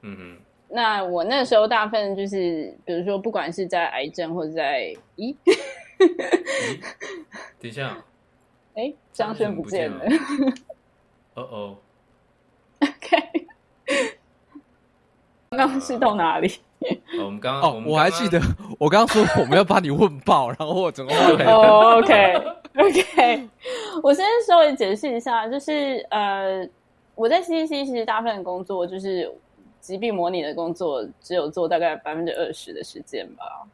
[0.02, 0.38] 嗯哼。
[0.70, 5.36] 那我那时候大部分就是，比如说，不管是在癌症或者在咦，
[7.60, 8.04] 等一下，
[8.74, 10.04] 哎，张轩不见了。
[11.36, 11.78] 哦哦。
[12.80, 13.48] OK。
[15.56, 16.52] 刚刚是到哪里？
[17.20, 18.40] 我们刚刚哦，我还记得，
[18.78, 21.14] 我刚刚说我们要把你问爆，然后我整个
[21.52, 23.50] 哦，OK，OK。
[24.02, 26.68] 我先稍微解释一下，就是呃，
[27.16, 29.32] 我在 CDC 其实大部分工作就是。
[29.84, 33.68] 疾病模拟的工作只有做大概百分之二十的时间吧，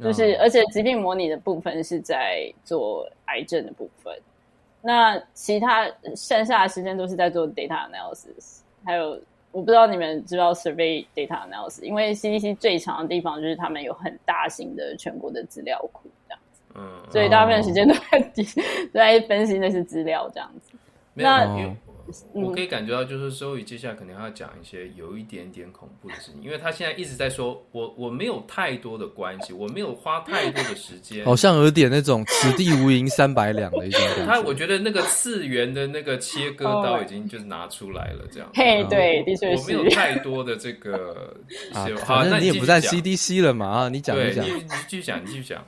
[0.00, 4.12] 就是而且疾病模拟的部分是在做癌症的部分，
[4.82, 8.62] 那其他剩下的时间都是在做 data analysis。
[8.84, 9.16] 还有
[9.54, 18.18] 我不知道你们知不知道 survey data analysis，因为 CDC 最长的地方就是他们有很大型的全国的资料库这样子，嗯，所以大部分时间都在
[18.92, 20.72] 都在分析那些资料这样子。
[21.14, 21.46] 那
[22.32, 34.26] 我可以感觉到，就是周瑜接下来可能要讲一些有一点点恐怖的事情，因为他现在一直在说，我我没有太多的关系，我没有花太多的时间，好像有点那种此地无银三百两的一种感觉。
[34.26, 38.50] 他我觉得那个次元的那个切割刀已经就是拿出来了，这样。
[38.54, 39.62] 嘿，对，的确是。
[39.62, 41.34] 我没有太多的这个
[41.72, 43.66] 啊，好，那你也不在 CDC 了嘛？
[43.66, 45.64] 啊，你讲一讲，你继续讲，你继续讲。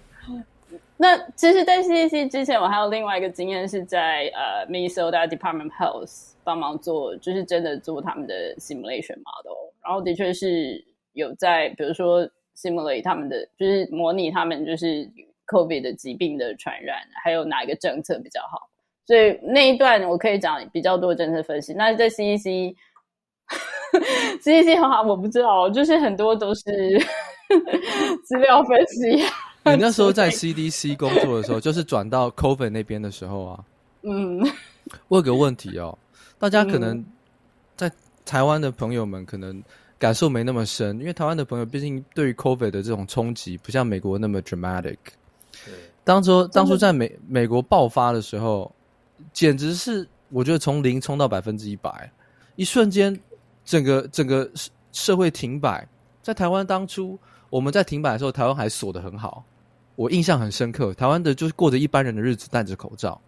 [0.98, 9.72] 那其实，在 CDC 之前，我还有另外一个经验，是在呃 Minnesota Department of Health 帮忙做，就是真的做他们的 simulation model。
[9.84, 10.82] 然后的确是
[11.12, 15.10] 有在，比如说 simulate 他们的，就是模拟他们就是
[15.46, 18.70] COVID 的疾病的传染，还有哪一个政策比较好。
[19.04, 21.74] 所以那一段我可以讲比较多政策分析。
[21.74, 22.74] 那在 CDC，CDC
[24.80, 26.62] 很好，我不知道，就是很多都是
[28.24, 29.22] 资料分析。
[29.74, 33.64] 你 那时候在 CDC 工作的时候，就是转到 COVID 那边的时候啊。
[34.02, 34.40] 嗯，
[35.08, 35.96] 我有个问题哦，
[36.38, 37.04] 大家可能
[37.76, 37.90] 在
[38.24, 39.60] 台湾的朋友们可能
[39.98, 44.98] 感受没那么深，因为台湾的朋友毕竟对于 COVID 的这种冲击不像美国那么 dramatic。
[45.64, 45.74] 对，
[46.04, 48.70] 当初当初在美美国爆发的时候，
[49.32, 52.10] 简直是我觉得从零冲到百分之一百，
[52.54, 53.18] 一瞬间
[53.64, 54.48] 整个整个
[54.92, 55.86] 社会停摆。
[56.22, 57.18] 在台湾当初
[57.50, 59.44] 我们在停摆的时候，台湾还锁得很好。
[59.96, 63.20] 我印象很深刻，台湾的就是过着一般人的日子，戴着口罩。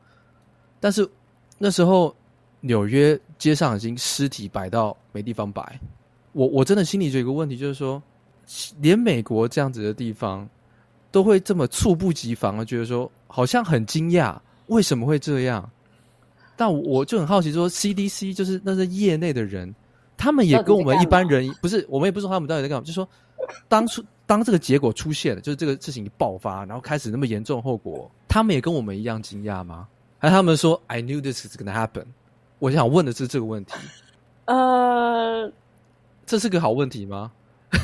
[0.79, 1.09] 但是
[1.59, 2.15] 那时候
[2.61, 5.81] 纽约街上已经尸体摆到没地方摆。
[6.33, 8.01] 我我真的心里就有一个问题，就是说，
[8.81, 10.49] 连美国这样子的地方
[11.11, 15.69] 都会这么猝不及防的觉得说，好像很惊讶，为什么会这样？
[16.55, 19.75] 但我就很好奇，说 CDC 就是那些业内的人，
[20.17, 23.09] 他们也跟我们一般人不是，我们也不知道他们到底在干嘛，就说
[23.69, 24.05] 当初。
[24.27, 29.89] 当这个结果出现了，就是这个事情一爆发，然后开始那么严重后果，他们也跟我们一样惊讶吗？
[30.19, 32.05] 还是他们说 “I knew this is gonna happen”？
[32.59, 33.73] 我想问的是这个问题。
[34.45, 35.51] 呃，
[36.27, 37.33] 这是个好问题吗？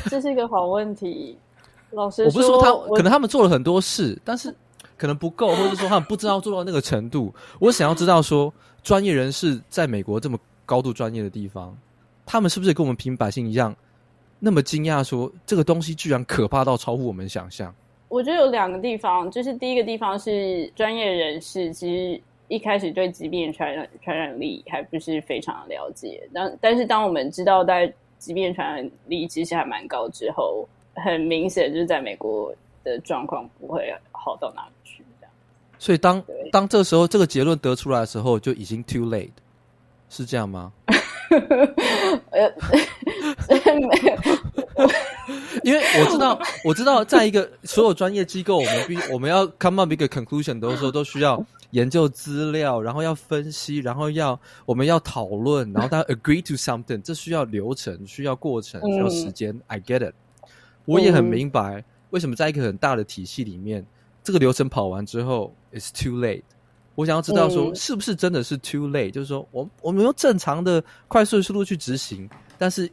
[0.07, 1.35] 这是一个好问题。
[1.89, 4.55] 老师，我不是说他可能他们做了很多事，但是
[4.97, 7.33] 可能不够，或者说他们不知道做到那个程度。
[7.57, 11.75] 我想要知道说，专业人士在美国这么高度专业的地方，
[12.23, 13.75] 他们是不是跟我们平民百姓一样？
[14.39, 17.73] 那么惊讶，说这个东西居然可怕到超乎我们想象。
[18.07, 35.33] 我觉得有两个地方，就是第一个地方是专业人士其实一开始对疾病传染传染力还不是非常的了解，但但是当我们知道在疾病传染力其实还蛮高之后，很明显就是在美国的状况不会好到哪里去这样。
[35.79, 39.31] 所以当当这时候这个结论得出来的时候，就已经 too late，
[40.09, 40.71] 是这样吗？
[42.31, 42.53] 呃，
[45.63, 59.53] 因为我知道，我知道，在一个所有专业机构，我们必我们要 come up 一个 conclusion 的时候，都需要研究资料，然后要分析，然后要我们要讨论，然后大家 agree to something，这需要流程，需要过程，需要时间。
[59.55, 60.13] 嗯、I get it，
[60.85, 63.85] 我也很明白为什么在一个很大的体系里面，
[64.23, 66.43] 这个流程跑完之后，it's too late。
[66.95, 72.89] 我想要知道说，是不是真的是 too late？、嗯、就是说，我我们用正常的快速的速度去执行，但是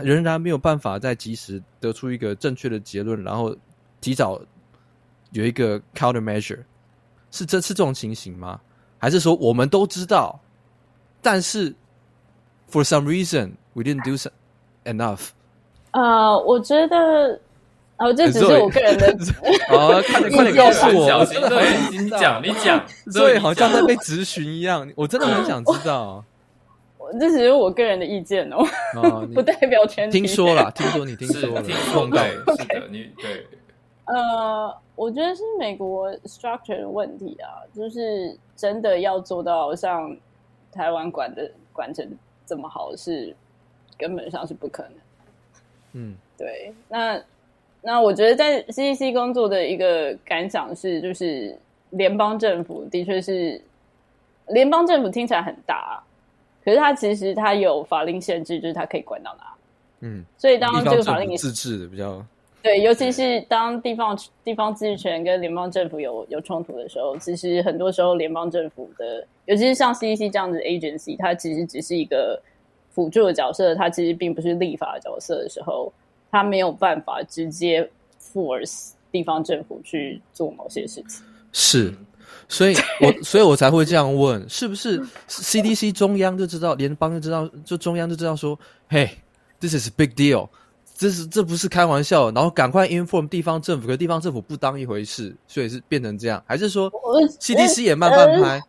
[0.00, 3.54] 仍然没有办法在及时得出一个正确的结论，然后
[4.00, 4.40] 提早
[5.32, 6.62] 有一个 countermeasure，
[7.30, 8.60] 是这是这种情形吗？
[8.98, 10.40] 还是说我们都知道，
[11.20, 11.70] 但是
[12.70, 14.16] for some reason we didn't do
[14.84, 15.28] enough？
[15.92, 17.38] 呃，我觉得。
[17.96, 19.16] 哦，这只是我个人的。
[19.70, 26.24] 哦，快点快点告诉我，小心对，你讲你讲， 所以好像在被质询一样，我真的很想知道。
[26.98, 28.64] 我这只是我个人的意见哦，
[28.96, 30.20] 哦不代表全体。
[30.20, 33.46] 听说了，听说你听说了，听说对，是的，你对。
[34.06, 40.14] 呃，我觉得是美国 structure 的问题啊，就是真的要做到像
[40.72, 42.06] 台湾管的管成
[42.44, 43.34] 这么好，是
[43.96, 44.92] 根本上是不可能。
[45.92, 46.74] 嗯，对。
[46.88, 47.18] 那
[47.84, 51.56] 那我觉得在 CDC 工作的一个感想是，就是
[51.90, 53.60] 联邦政府的确是
[54.48, 56.02] 联邦政府听起来很大，
[56.64, 59.44] 可是它其实它有法令限制，就是它可以管到哪。
[60.00, 62.24] 嗯，所以当这个法令自治的比较。
[62.62, 72.40] 对，尤其是当地方地方自治权跟联邦政府有有冲突的时候，其实很多时候联邦政府的，尤其是像 CDC 这样子的 agency，它其实只是一个
[72.88, 75.92] 辅助的角色，它其实并不是立法的角色的时候，
[76.34, 77.88] 它没有办法直接
[78.20, 81.22] force 地方政府去做某些事情。
[81.52, 81.94] 是，
[82.48, 88.58] 所以 我所以我才会这样问，是不是 CDC 中央就知道，联邦就知道，就中央就知道说，
[88.88, 89.08] 嘿
[89.60, 90.48] ，this is a big deal。
[90.96, 96.90] 这是这不是开玩笑，然后赶快 inform 地方政府，可地方政府不当一回事，所以是变成这样，还是说
[97.38, 98.60] CDC 也慢半拍？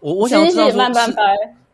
[0.00, 1.22] 我我想知道说，慢半拍，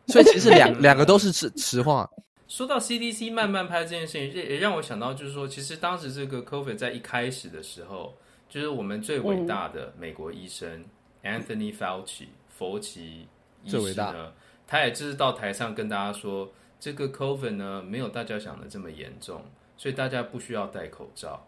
[0.07, 2.09] 所以其实两两个都是实实话。
[2.51, 8.13] 说到 CDC 慢慢拍这件事情，也也让我想到，就是说，其实当时这个 COVID 在一开始的时候，
[8.49, 10.83] 就是我们最伟大的美国医生、
[11.21, 13.25] 嗯、Anthony Fauci 佛奇
[13.63, 14.33] 医师呢，
[14.67, 19.41] 他也就是到台上跟大家说，这个 COVID 呢没有大家想的这么严重。
[19.77, 21.47] 所以大家不需要戴口罩，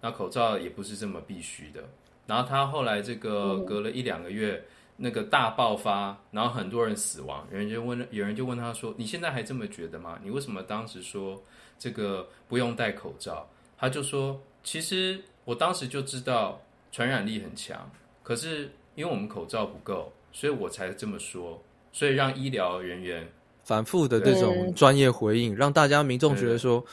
[0.00, 1.84] 那口罩也不是这么必须的。
[2.26, 4.64] 然后他后来这个隔了一两个月，
[5.02, 10.18] 那个大爆发，然后很多人死亡，有人就问，有人就问他说：“你现在还这么觉得吗？
[10.22, 11.42] 你为什么当时说
[11.78, 13.48] 这个不用戴口罩？”
[13.78, 16.60] 他就说：“其实我当时就知道
[16.92, 17.90] 传染力很强，
[18.22, 21.58] 可是因为我们口罩不够，所以我才这么说。
[21.92, 23.26] 所以让医疗人员
[23.64, 26.84] 反复的这种专业回应，让大家民众觉得说。”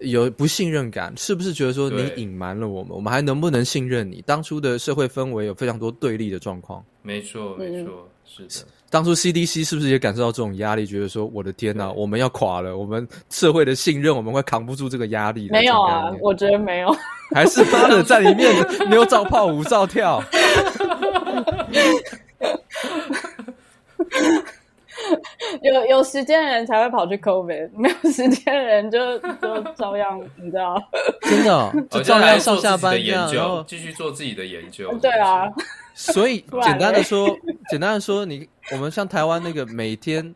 [0.00, 2.92] 有不信任感，是不是觉得说你隐瞒了我们？
[2.94, 4.22] 我们还能不能信任你？
[4.26, 6.84] 当初的社会氛围有非常多对立的状况。
[7.02, 8.66] 没错，没错，是的。
[8.88, 10.86] 当初 CDC 是不是也感受到这种压力？
[10.86, 15.48] 觉得说我的天哪，我们要垮了，我们社会的信任我们会扛不住这个压力？
[15.50, 16.96] 没有啊，我觉得没有，
[17.34, 18.54] 还是妈的在里面
[18.88, 20.22] 没有照泡舞照跳。
[25.62, 30.76] 有有时间的人才会跑去 COVID，没有时间的人就就照样，你知道？
[31.22, 34.92] 真的、 哦，就照样上下班研究，然后继续做自己的研究。
[34.98, 35.50] 对啊，
[35.94, 37.28] 所以简单的说，
[37.70, 40.34] 简单的说，你我们像台湾那个每天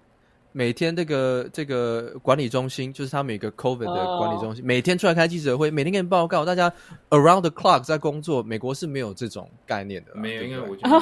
[0.53, 4.67] 每天这个这个管理中心，就是他每个 COVID 的管理中心，oh.
[4.67, 6.73] 每天出来开记者会，每天给你报告，大家
[7.11, 8.43] around the clock 在工作。
[8.43, 11.01] 美国是没有这种概念的，没有，因为我觉得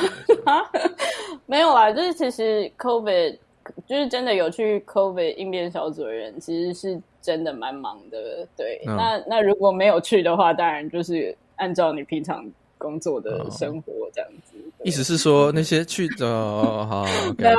[1.46, 3.38] 没有啊，就是其实 COVID。
[3.86, 8.46] 就是真的有去 COVID 应变小组的人，其实是真的蛮忙的。
[8.56, 12.44] 对，嗯、那那如果没有去的话，当然就是按照你平常
[12.76, 14.56] 工作的生活这样子。
[14.58, 17.04] 哦、意思是说，那些去的，好，
[17.38, 17.58] 没有，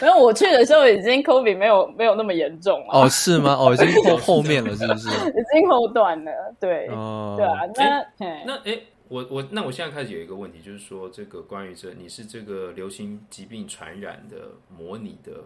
[0.00, 2.86] 没有，我去的时候已经 COVID 没有没有那么严重了。
[2.90, 3.56] 哦，是吗？
[3.60, 5.08] 哦，已经后后面了，是不是？
[5.30, 6.32] 已经后段了。
[6.60, 8.78] 对，哦、对啊，那欸、那哎。
[9.10, 15.42] 欸我我那我现在开始有一个问题，就是说这个关于这你是这个流行疾病传染的模拟的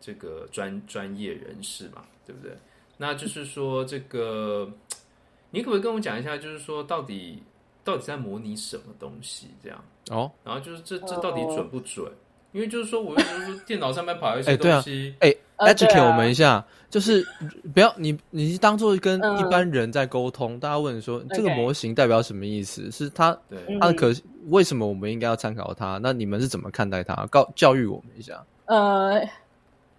[0.00, 2.52] 这个专专业人士嘛，对不对？
[2.96, 4.68] 那就是说这个
[5.50, 7.42] 你可不可以跟我讲一下，就是说到底
[7.84, 9.84] 到底在模拟什么东西这样？
[10.10, 12.12] 哦，然后就是这这到底准不准？
[12.52, 17.24] 因为就是说，我就是说电脑上面跑一些东西，哎、欸啊、educate 我们一下，就是
[17.72, 24.12] 不要你你当做跟一般人在沟通，嗯、大家问说这个模型代表什么意思是它对它的可
[24.48, 25.98] 为什么我们应该要参考它？
[26.02, 27.26] 那你们是怎么看待它？
[27.26, 28.44] 告教育我们一下。
[28.66, 29.20] 呃，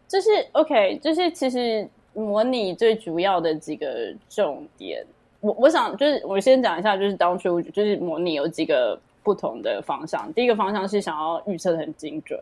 [0.07, 5.05] 就是 OK，就是其实模拟最主要的几个重点，
[5.41, 8.99] 我我想就是我先讲一下，就是当初就是模拟有几个。
[9.25, 12.39] 不同的方向，第一个方向是想要预测的很精准，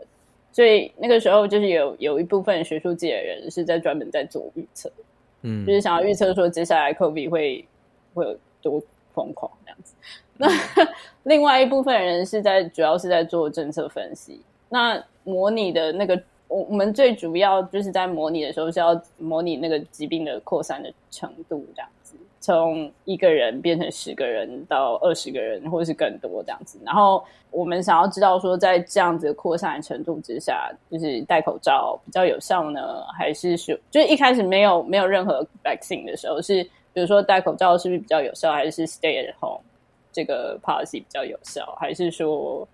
[0.54, 4.90] 所以那个时候就是有有一部分学术界的人是在专门在做预测，
[5.42, 7.66] 嗯，就是想要预测说接下来 COVID 会
[8.14, 8.82] 会有多
[9.14, 9.94] 疯狂这样子。
[10.38, 10.48] 那
[11.24, 14.40] 另外一部分人是在主要是在做政策分析。
[14.70, 21.90] 那模拟的那个，我我们最主要就是在模拟的时候是要模拟那个疾病的扩散的程度这样。
[22.44, 26.78] 从一个人变成十个人到二十个人，或者是更多这样子。
[26.84, 39.62] 然后我们想要知道说，在这样子扩散的程度之下，就是戴口罩比较有效呢，还是说，就是一开始没有没有任何 vaccine 的时候，是比如说戴口罩是不是比较有效，还是 stay at home
[40.12, 42.68] 这个 policy 比较有效，还是说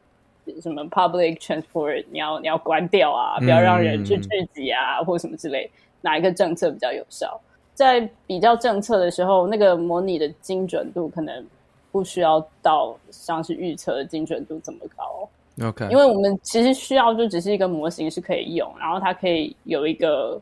[0.64, 5.70] 什么 public transport，你要你要关掉啊，不要让人去聚集啊，嗯、或什么之类，
[6.02, 7.40] 哪一个政策比较有效？
[7.80, 11.46] 在比较政策的时候，那个模拟的精准度可能
[11.94, 15.30] 不需要到像是预测的精准度这么高。
[15.66, 20.38] OK，因为我们其实需要就只是一个模型是可以用，然后它可以有一个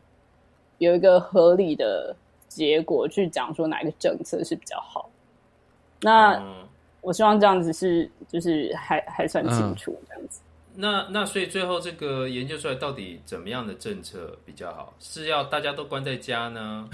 [0.78, 2.12] 有一个合理的
[2.48, 5.08] 结果去讲说哪一个政策是比较好。
[6.00, 6.66] 那、嗯、
[7.02, 10.40] 我希望这样子是就是还还算清楚这样子。
[10.74, 14.92] 嗯、那那所以最后这个研究出来到底怎么样的政策比较好？
[14.98, 16.88] 是要大家都关在家呢，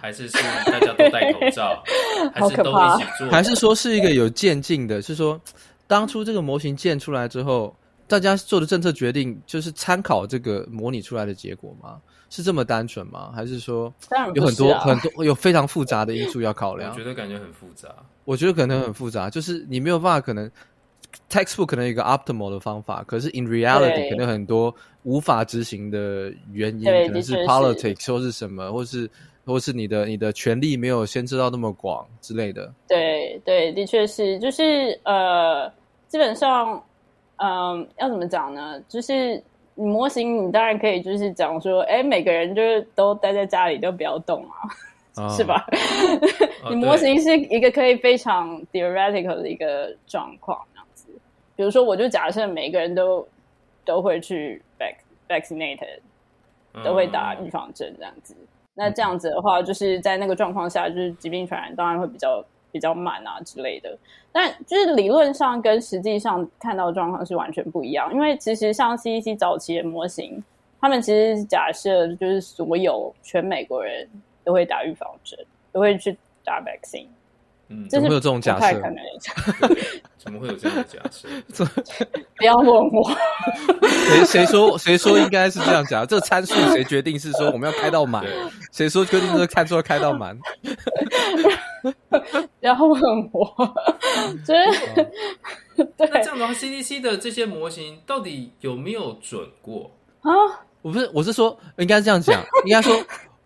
[0.00, 0.34] 还是是
[0.64, 1.82] 大家都戴口罩，
[2.34, 5.00] 还是都一起做，还是说是一个有渐进的？
[5.02, 5.40] 是说。
[5.88, 7.72] 当初这个模型建出来之后，
[8.08, 12.00] 大家做的政策决定就是参考这个模拟出来的结果吗？
[12.28, 13.30] 是这么单纯吗？
[13.32, 13.94] 还是说
[14.34, 16.90] 有很多、啊、很多有非常复杂的因素要考量？
[16.90, 17.88] 我觉得感觉很复杂。
[18.24, 20.50] 我觉得可能很复杂，就是你没有办法，可能
[21.30, 24.74] textbook 可能有一个 optimal 的方法，可是 in reality 可能很多
[25.04, 29.08] 无法执行的原因，可能是 politics 或是什么，或是
[29.46, 32.70] 或是你的你的权利没有先知到那么广之类的。
[32.86, 35.72] 对对，的确是，就是呃。
[36.08, 36.80] 基本上，
[37.38, 38.80] 嗯、呃，要怎么讲呢？
[38.88, 39.42] 就是
[39.74, 44.70] 模型，你当然可以就是讲说，哎，每个人就是都待在家里，都不要动啊，
[45.16, 45.66] 哦、是吧？
[46.62, 51.08] 哦、你模型是一个可以非常 theoretical 的一个状况，这样子。
[51.56, 53.26] 比如说，我就假设每个人都
[53.84, 54.94] 都会去 vac
[55.28, 55.98] vaccinated，
[56.84, 58.32] 都会打预防针，这样子。
[58.38, 58.46] 嗯、
[58.76, 62.44] 那这样子的话，就是在那个状况下，就是疾病传染当然会比较。
[62.72, 63.96] 比较慢啊之类的，
[64.30, 68.12] 但就是理论上跟实际上看到的状况是完全不一样。
[68.12, 70.44] 因为其实像 CDC 早期的模型，
[70.78, 74.06] 他们其实假设就是所有全美国人
[74.44, 75.38] 都会打预防针，
[75.72, 76.14] 都会去
[76.44, 77.06] 打 vaccine。
[77.68, 78.80] 嗯，怎么会有这种假设？
[80.18, 81.28] 怎么会有这样的假设？
[82.36, 83.10] 不要问我。
[84.08, 86.06] 谁谁说谁说应该是这样讲？
[86.06, 88.24] 这个参数谁决定是说我们要开到满？
[88.72, 90.38] 谁说决定是看出来开到满？
[91.82, 93.00] 不要问
[93.32, 93.74] 我。
[94.46, 94.60] 就是、
[95.00, 95.06] 哦、
[95.96, 99.90] 对那这样的话，CDC 的这些模型到底有没有准过
[100.22, 100.30] 啊？
[100.82, 102.96] 我不是，我是说应该这样讲，应该说。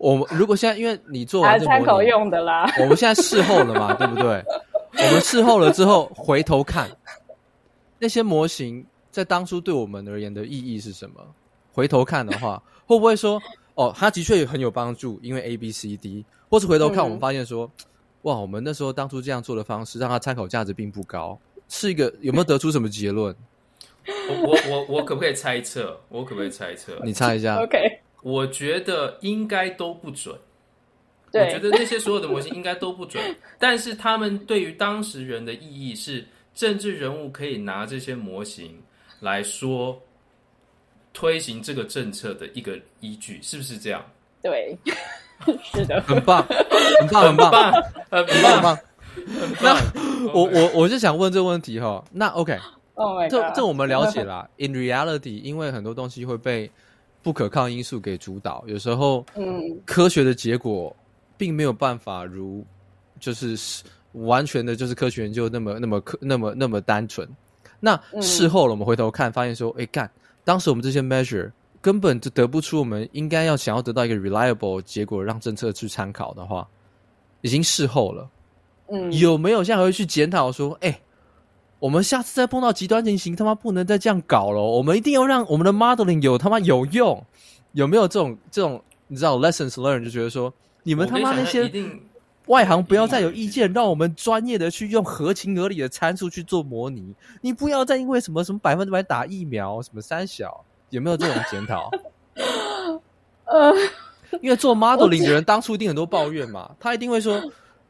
[0.00, 4.42] 我们如果现在，因为你做完这参考用的啦，我们现在事后了嘛， 对不对？
[4.96, 6.90] 我们事后了之后回头看
[7.98, 11.20] 那些模型，在当初对我们而言的意义是什么？
[11.74, 13.38] 回头看的话，会不会说
[13.74, 17.84] 哦，它的确很有帮助，因为 A、B、C、D，或是回头看，我们发现说，嗯、
[18.22, 21.38] 哇，我们那时候当初这样做的方式，让它参考价值并不高，
[21.68, 23.36] 是一个有没有得出什么结论？
[24.08, 26.00] 我我我我可不可以猜测？
[26.08, 26.98] 我可不可以猜测？
[27.04, 27.78] 你猜一下， OK。
[28.22, 30.36] 我觉得应该都不准，
[31.32, 33.22] 对我觉得那些所有的模型应该都不准，
[33.58, 36.22] 但是他们对于当时人的意义是，
[36.54, 38.78] 政治人物可以拿这些模型
[39.20, 39.98] 来说
[41.14, 44.04] 推行这个政策的一个依据，是不是这样？
[44.42, 44.76] 对，
[45.72, 47.52] 是的， 很棒，很棒，很棒，
[48.10, 48.78] 很棒，很棒。
[49.62, 49.74] 那
[50.34, 54.48] 我我我就想问这个问题哈，那 OK，oh 这这我们了解啦。
[54.58, 56.70] In reality，因为很多东西会被。
[57.22, 60.94] 不可抗因素给主导，有时候，嗯，科学的结果
[61.36, 62.64] 并没有办法如，
[63.18, 67.28] 就是完全的，就是科学研究那么那么科那么那么单纯。
[67.78, 70.10] 那事后了，我们回头看，发现说，哎、嗯，干，
[70.44, 71.50] 当时我们这些 measure
[71.80, 76.66] 根本就得不出我们应该要想要得到一个 reliable 结果，让政策去参考的话，
[77.42, 78.30] 已经事后了。
[78.88, 81.00] 嗯，有没有现在回去检讨说，哎？
[81.80, 84.60] 我们下次再碰到极端情形，他妈不能再这样搞了。
[84.60, 87.24] 我们一定要让我们的 modeling 有他妈有用，
[87.72, 90.52] 有没有这种这种你知道 lessons learned 就觉得说，
[90.82, 91.72] 你们他妈那些
[92.46, 97.14] 外行不要再有意见，让我们专业的去用合情合理的参数去做模拟。
[97.40, 101.90] 你不要再因为什么什么百分之百打疫苗什么三小，有没有这种检讨？
[103.46, 103.72] 呃，
[104.42, 107.40] 因为做 modeling 的人当初一定很多抱怨嘛， 他一定会说。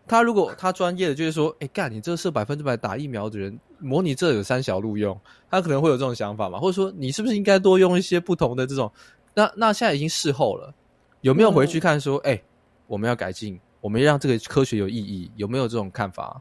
[0.07, 5.19] 他如果他专业的就是说，哎干，你这是百分之百打疫苗的人，模拟这有三小路用，
[5.51, 6.59] 他可能会有这种想法嘛？
[6.59, 8.91] 或者说，你是不是应该多用一些不同的这种？
[9.35, 10.73] 那那现在已经事后了，
[11.21, 12.41] 有没有回去看说，哎、嗯，
[12.87, 16.41] 我们要改进，我们要让这个科学有意义，有没有这种看法？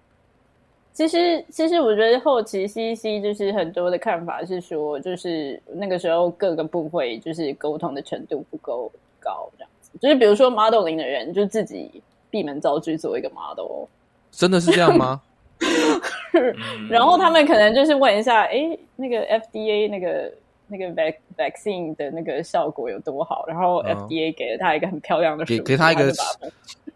[0.94, 9.92] 其实，其实我觉得后期 CDC 就是很多的看法是说，就是那个时候各个部会就是沟通的程度不够高，这样子。
[10.02, 12.02] 就是比如说 modeling 的人就自己。
[12.32, 13.88] 闭门造车做一个 model，
[14.30, 15.20] 真的是这样吗？
[16.90, 20.32] 然后他们可能就是问一下，哎、欸，那个 FDA 那个
[20.68, 23.46] 那个 vac vaccine 的那个效果有多好？
[23.48, 26.12] 然后 FDA 给了他一个很漂亮的，给给他一个，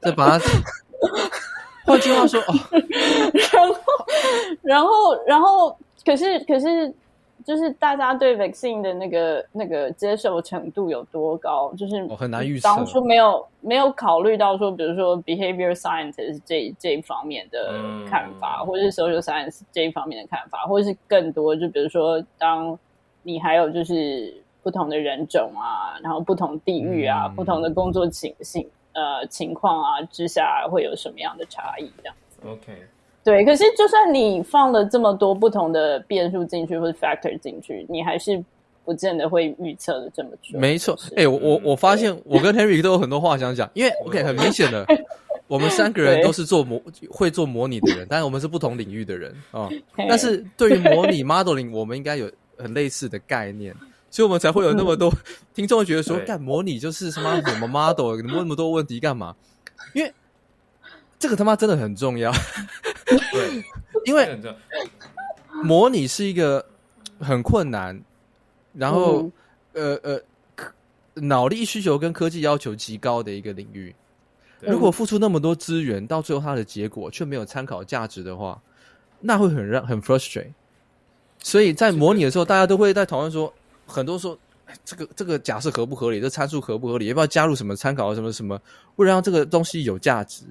[0.01, 0.45] 再把他。
[1.85, 2.53] 换句话说，哦，
[3.51, 3.75] 然后
[4.63, 6.93] 然后然后，可是可是
[7.45, 12.67] 就是大家对 vaccine 的那个那个接受程度有多高，就是我很难预测。
[12.67, 17.73] 当初没有没有考虑到说，比如说 behavior science 这这一方面的
[18.09, 22.77] 看法，嗯、或者是 social science 这一方面的看法，或者是更多，就比如说，当
[23.21, 31.91] 你还有就是不同的人种啊，然后不同地域啊，嗯、不同的工作情形呃情况啊之下，会有什么样的差异？
[31.97, 32.39] 这样子。
[32.47, 32.87] OK。
[33.23, 38.43] 对，可是就算你放了这么多不同的变数进去，或者 factor 进去，你还是
[38.83, 40.59] 不见得会预测的这么准。
[40.59, 44.85] 没错，哎、欸，我我我发现我跟 Henry 都有很多话想讲，因为 OK 很明显的，
[45.47, 49.61] 我们三个人都是做模会做模拟的人，但是我们是不同领域的人啊。
[49.61, 49.69] 哦、
[50.09, 53.73] 但是对于模拟 modeling，我们应该有很类似的概念，
[54.09, 55.09] 所以我们才会有那么多
[55.55, 59.33] 听众会觉得说，干模拟就是什么什么 model，你问那么多问题干嘛？
[59.93, 60.13] 因为
[61.17, 62.29] 这个他妈真的很重要。
[63.31, 63.63] 对，
[64.05, 64.39] 因为
[65.63, 66.65] 模拟是一个
[67.19, 68.01] 很困难，
[68.73, 69.21] 然后、
[69.73, 70.21] 嗯、呃呃，
[71.15, 73.93] 脑力需求跟科技要求极高的一个领域。
[74.59, 78.59] 如果付出那么多资源，到最后它的结果却没有参考价值的话，
[79.19, 80.51] 那会很让很 frustrate。
[81.39, 83.53] 所以在模拟的时候，大家都会在讨论说，
[83.85, 84.37] 很多说
[84.83, 88.59] 这个这个假设合不合理，这参数合不合理，要不要加入什么参考什么什么，
[88.95, 90.43] 为了让这个东西有价值。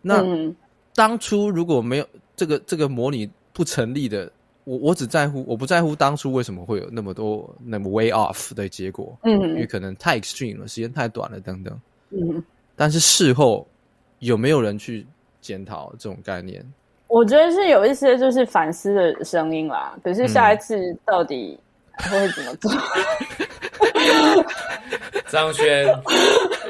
[0.00, 0.22] 那。
[0.22, 0.54] 嗯
[0.94, 4.30] 当初如果没有这个这个模拟不成立的，
[4.64, 11.80] 我我只在乎我不在乎当初为什么会有那么多那么 way off 的结果，嗯，因为可能太 extreme 了，时间太短了等等，
[12.10, 12.42] 嗯，
[12.76, 13.66] 但是事后
[14.18, 15.06] 有没有人去
[15.40, 16.64] 检讨这种概念？
[17.06, 20.76] 我觉得是有一些就是反思的声音啦，可是下一次
[21.06, 21.58] 到底
[21.96, 22.70] 会怎么做？
[25.30, 25.86] 张轩。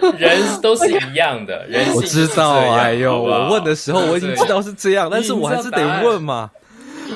[0.18, 6.50] 人都是一样的， 人我知道，哎呦，我问的时候我已经知道是这样，但是我还是得问嘛。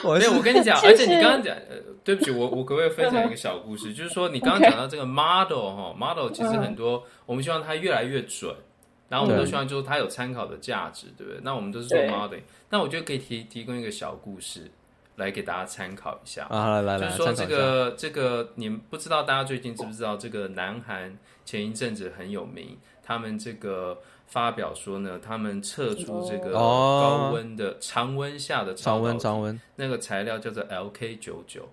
[0.05, 1.55] 没有，我跟你讲， 而且你刚刚讲，
[2.03, 3.93] 对不起，我我可不可以分享一个小故事？
[3.93, 8.55] 就是说，你刚刚讲到这个 model 哈，model 其实很多，我们希望它越来越准，
[9.11, 11.41] 然后我们都希望就是它有参考的价值，对不对？
[11.45, 14.71] 那我们都是做 modeling，那我觉得可以提提供一个小故事
[15.17, 21.17] 来给大家参考一下啊，来来来，就是说这个这个，你们不知道大家最近知不知道这个南韩？
[21.45, 29.61] 前一阵子很有名，他们这个发表说呢，他们测出这个高温的常温下的常温常温。
[29.77, 31.69] 那个材料叫做 LK 九九，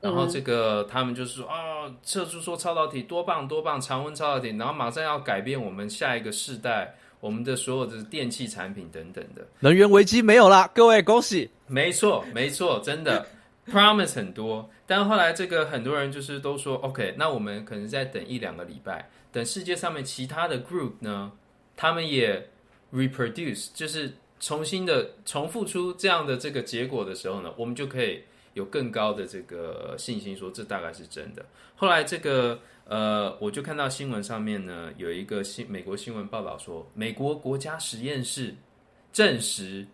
[0.00, 1.54] 然后这个他们就是说啊，
[2.02, 13.26] 测出说超导体多棒多棒，常温超导体，然后马上要改变我们下一个世代，我们的所有的电器产品等等的，能源危机没有啦，各位恭喜，没错没错，真的。
[13.70, 21.32] Promise 很多，但后来这个很多人就是都说 OK，那我们可能再等一两个礼拜，等世界上面其他的 group 呢，
[21.76, 22.48] 他们也
[22.92, 28.22] reproduce，就是重新的重复出这样的这个结果的时候呢，我们就可以
[28.54, 31.44] 有更高的这个信心说这大概是真的。
[31.76, 38.54] 后来这个呃，我就看到新闻上面呢有一个新美国新闻报道说，美国国家实验室
[39.12, 39.86] 证实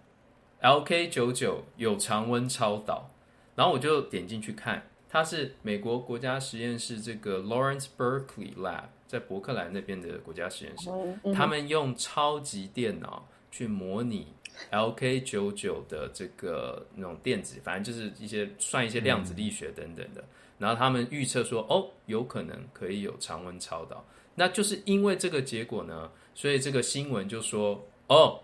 [0.62, 3.10] LK 九九有常温超导。
[3.54, 10.90] 然后我就点进去看，它是美国国家实验室这个 Lawrence Berkeley Lab 在伯克兰那边的国家实验室，
[11.34, 14.28] 他们用超级电脑去模拟
[14.70, 20.24] LK 九九的这个那种电子，反正就是一些算一些量子力学等等的。
[20.58, 24.04] 然后他们预测说，哦，有可能可以有常温超导。
[24.36, 28.40] 那就是因为这个结果呢，所以这个新闻就说，哦，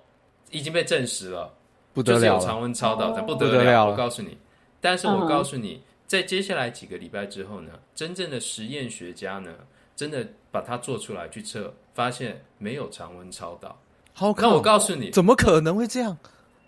[0.50, 1.52] 已经被证实了，
[1.92, 4.38] 不得了，就是有常温超导，不得了，不得了，我告诉你。
[4.80, 5.80] 但是我告诉你，uh.
[6.06, 9.52] 在接下来几个礼拜之后呢，真正的实验学家呢，
[9.94, 13.80] 真的把它做出来去测，发现没有常温超导。
[14.12, 16.16] 好，那我告诉你，怎么可能会这样？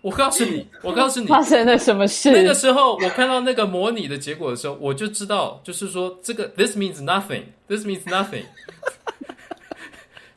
[0.01, 2.29] 我告诉你，我告诉你，发生了什么事？
[2.31, 8.43] 那个时候我看到那个模拟的结果的时候，我就知道，就是说这个 this means nothing，this means nothing。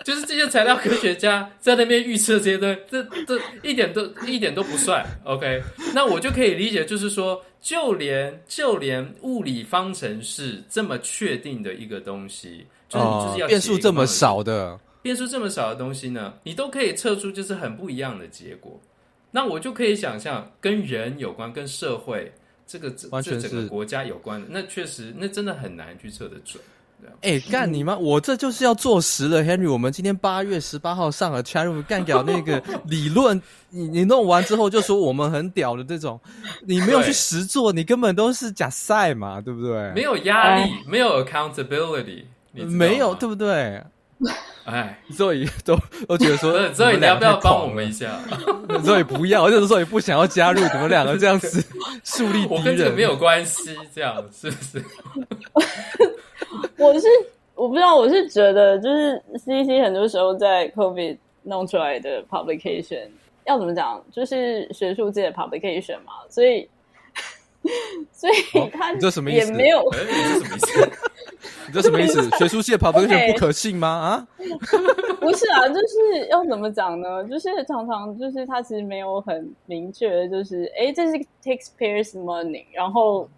[0.07, 5.04] 就是这些材料科学家在那边预测这些东西，这这一点都一点都不算。
[5.24, 5.61] OK，
[5.92, 18.80] 那我就可以理解，就是说，就连就连物理方程式这么确定的一个东西，就是你就是要变数这么少的变数这么少的东西呢，你都可以测出就是很不一样的结果。
[19.32, 22.32] 那我就可以想象，跟人有关，跟社会
[22.64, 26.62] 这个这这整个国家有关的，那确实那真的很难去测得准。
[27.22, 27.97] 哎，干你妈！
[27.97, 29.70] 我这就是要坐实了，Henry。
[29.70, 33.40] 我们今天八月十八号上了 chatroom 干掉那个 理论，
[33.70, 36.20] 你你弄完之后就说我们很屌的这种，
[36.64, 39.92] 你没有去实做，你根本都是假赛嘛，对不对？
[39.92, 43.82] 没有压力，没有 accountability，没有对不对？
[44.64, 45.78] 哎，所以都
[46.09, 48.18] 都觉得说， 所以你要不要帮我们一下？
[48.84, 51.64] 所以不要，就是说你不想要加入，你们两个这样子
[52.05, 54.84] 树立敌人，我跟这个没有关系，这样是不是？
[56.78, 57.07] 我是
[57.54, 63.09] 我不知道，我是觉得就是 CDC 很多时候在 COVID 弄出来的 publication
[63.44, 66.68] 要怎么讲，就是学术界的 publication 嘛，所以。
[68.12, 69.50] 所以他这什么意思？
[69.50, 70.90] 也没有，这什么意思？
[71.66, 72.30] 你这什么意思？
[72.38, 73.88] 学术界 publication 不可信吗？
[73.88, 74.28] 啊？
[75.18, 77.24] 不是啊，就是要怎么讲呢？
[77.24, 83.28] 就是常常就是他其实没有很明确的，就是哎，这是 taxpayers money，然后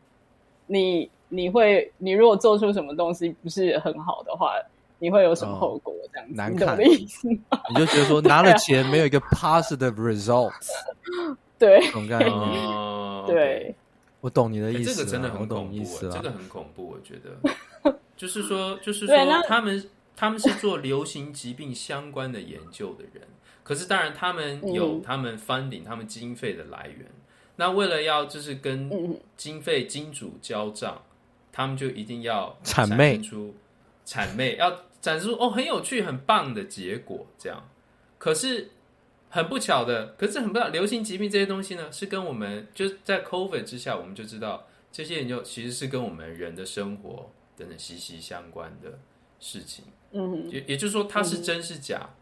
[0.67, 4.55] 你你会你如果做出什么东西不是很好的话，
[4.99, 5.95] 你会有什么后果？
[6.13, 7.29] 这样子难看的意思？
[7.71, 10.69] 你就觉得说拿了钱没有一个 positive results？
[11.59, 13.27] 对，懂概念？
[13.27, 13.75] 对。
[14.21, 16.89] 我懂你的意思，这个真的很恐怖，这个很恐怖。
[16.89, 19.17] 我觉得，就是说，就是说，
[19.47, 23.23] 他们他们是做流行疾病相关的研究的人，
[23.63, 27.07] 可是当然他们有他们 funding，他们经费的来源。
[27.55, 31.01] 那为了要就是跟经费金主交账，
[31.59, 33.55] 他们就一定要谄媚出
[34.07, 37.69] 谄媚，要展示出哦很有趣、很棒的结果，这样。
[38.17, 38.71] 可是。
[39.31, 48.99] 很不巧的，可是很不巧，流行疾病这些东西呢，是跟我们就在 COVID 之下，我们就知道这些研究其实是跟我们人的生活等等息息相关的
[49.39, 49.85] 事情。
[50.13, 52.17] 嗯，也也就是说，它是真是假，嗯、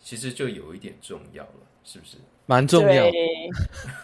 [0.00, 2.18] 其实就有一点重要了，是不是？
[2.44, 3.10] 蛮重要，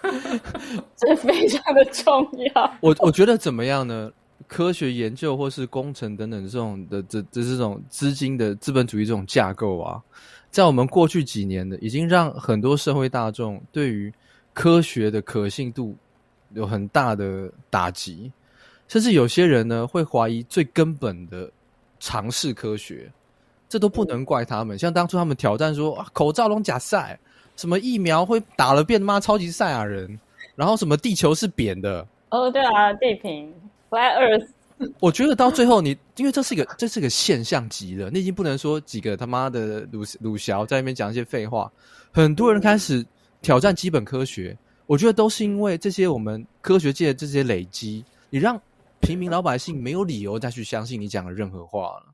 [0.97, 2.77] 这非常的重要。
[2.81, 4.11] 我我觉得怎么样呢？
[4.47, 10.03] 科学研究或是工程等等这种的这这这种资金的资本主义这种架构啊。
[10.51, 14.13] 在我们过去几年的，已经让很多社会大众对于
[14.55, 15.95] 科学的可信度
[16.55, 18.33] 有很大的打击，
[18.89, 21.51] 甚至有些人呢会怀疑最根本的
[22.01, 23.13] 尝试科学，
[23.69, 24.79] 这都不能怪他们。
[24.79, 27.19] 像当初他们挑战说啊，口罩龙假赛，
[27.57, 30.19] 什么疫苗会打了变妈超级赛亚人，
[30.55, 33.53] 然后什么地球是扁的，哦对啊，地平
[33.91, 34.49] Flat Earth。
[35.01, 41.73] 我觉得到最后你，你因为这是一个这是一个现象级的，你已经不能说几个他妈的鲁鲁小在那边讲一些废话。
[42.13, 43.05] 很多人开始
[43.41, 44.57] 挑战基本科学，
[44.87, 48.61] 我觉得都是因为这些我们科学界的这些累积，你让
[49.01, 52.07] 平民老百姓没有理由再去相信你讲的任何话了。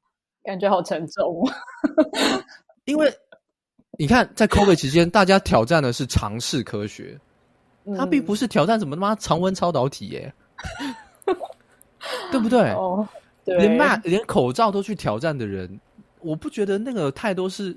[0.45, 1.43] 感觉好沉重。
[2.85, 3.13] 因为
[3.99, 7.19] 你看，在 COVID 期间，大家挑战的是常识科学，
[7.97, 10.33] 它并不是挑战什么他妈常温超导体耶。
[12.31, 12.71] 对不对？
[12.73, 13.07] 哦，
[13.45, 15.81] 对，连骂连口罩都去挑战的人，
[16.21, 17.77] 我不觉得那个太多是，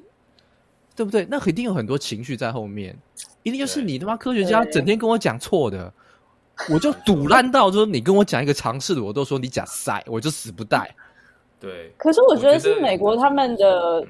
[0.96, 1.28] 对不对？
[1.30, 2.96] 那肯定有很多情绪在后面，
[3.44, 5.92] 一定就是你他妈科学家整天跟我讲错的，
[6.70, 10.94] 我就堵烂到说你跟我讲一个尝试的，我都说你假塞，我就死不带。
[11.60, 14.06] 对，可是我觉得是美国他们的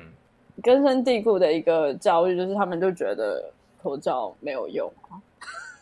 [0.63, 3.43] 根深蒂固的一个教育，就是他们就觉得
[3.81, 5.15] 口罩没有用啊。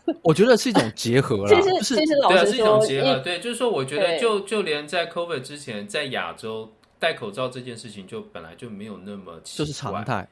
[0.21, 3.19] 我觉得是一种结合啦，其实其实老实说，对啊，是一种结合。
[3.19, 10.27] 对，就是说，我觉得就就连在 COVID 之前，在亚洲戴口罩这件事情，就本来就没有那么奇怪，就是常态。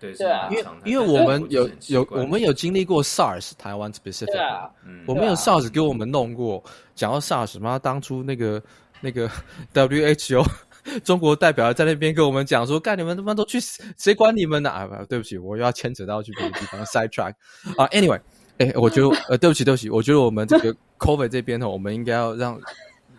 [0.00, 0.56] 对，是常态。
[0.56, 4.70] 因为因为我们有有我们有经历过 SARS 台湾 specific，啊，
[5.06, 6.64] 我们有 SARS 给我们弄过。
[6.94, 8.62] 讲到 SARS 嘛，当初那个
[9.02, 9.28] 那个
[9.74, 10.42] WHO
[11.04, 14.70] 中国代表在那边跟我们讲说，干你们他妈都去死，谁管你们呢？
[14.70, 17.34] 啊，对不起，我又要牵扯到去别的地方 side track
[17.76, 17.86] 啊。
[17.88, 18.18] Anyway。
[18.60, 22.60] 哎、欸，我觉得呃，对不起，对不起，我觉得我们这个 COVID 这边呢，我们应该要让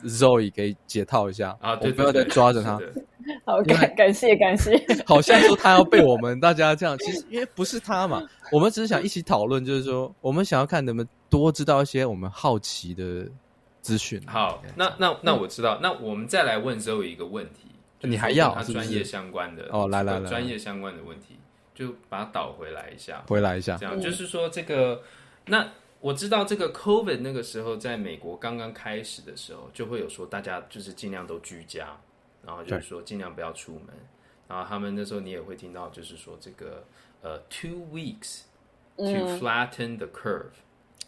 [0.04, 2.80] Zoe 给解套一下啊，对，不要再抓着他。
[3.44, 4.80] 好，感感谢感谢。
[5.04, 13.28] 好像说他要被我们大家这样，其实因为不是他嘛，我们只是想一起讨论，就是说我们想要看能不能多知道一些我们好奇的
[13.82, 14.22] 资讯。
[14.28, 17.68] 好，那那那我知道，那我们再来问 Zoe 一个问题，
[18.02, 21.38] 你还要他专业相关的哦，来来来，专业相关的问题，
[21.74, 25.02] 就把它倒回来一下，回来一下，这样就是说这个。
[25.46, 31.98] 那我知道这个 COVID 那个时候在美国刚刚开始的时候，就会有说大家就是尽量都居家，
[32.46, 33.88] 然后就是说尽量不要出门。
[34.48, 36.84] 然后他们那时候你也会听到，就是说这个
[37.22, 38.42] 呃 two weeks
[38.98, 40.52] to flatten the curve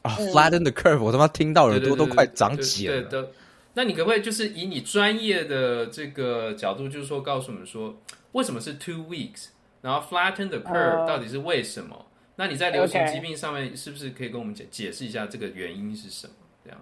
[0.04, 3.10] 啊，flatten the curve，我他妈听到耳朵都快长茧了。
[3.10, 3.30] 对，
[3.74, 7.98] 那你可不可以就是以你专业的这个角度，就是说告诉我们说
[8.34, 9.48] 为什么是 two weeks，
[9.82, 12.06] 然后 flatten the curve 到底是为什么？
[12.36, 16.34] 那你在流行疾病上面是不是可以跟我们解解释一下这个原因是什么？
[16.64, 16.80] 这样？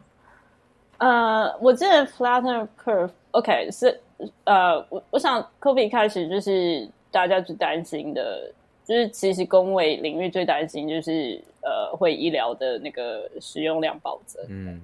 [0.98, 4.00] 呃，我记得 flatten curve，OK，是
[4.46, 8.52] 呃，我我想 COVID 开始就是大家最担心的，
[8.86, 14.42] 就是其实公卫领域最担心就是呃，会医疗的那个使用量暴增。
[14.48, 14.82] 嗯，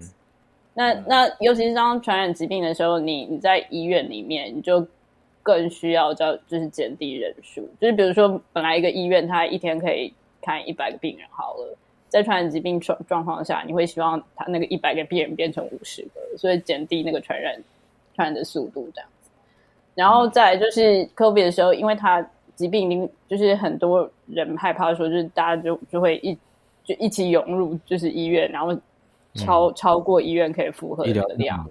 [0.73, 4.85] 那那尤其是当传染疾病的时候，你你在医院里面你就。
[5.43, 10.13] 更需要叫就是减低人数，就是比如说本来一个医院它一天可以
[10.47, 11.77] 看一百个病人好了，
[12.07, 17.61] 在传染疾病状状况下，你会希望他那个一百个病人变成五十个，所以减低那个传染
[18.15, 19.29] 传染的速度这样子。
[19.93, 22.25] 然后再来就是 COVID 的时候，因为它
[22.55, 26.33] 疾病已经就是很多人害怕说，就是大家就就会一
[26.85, 28.73] 就一起涌入就是医院，然后
[29.33, 31.69] 超、嗯、超过医院可以负荷的量。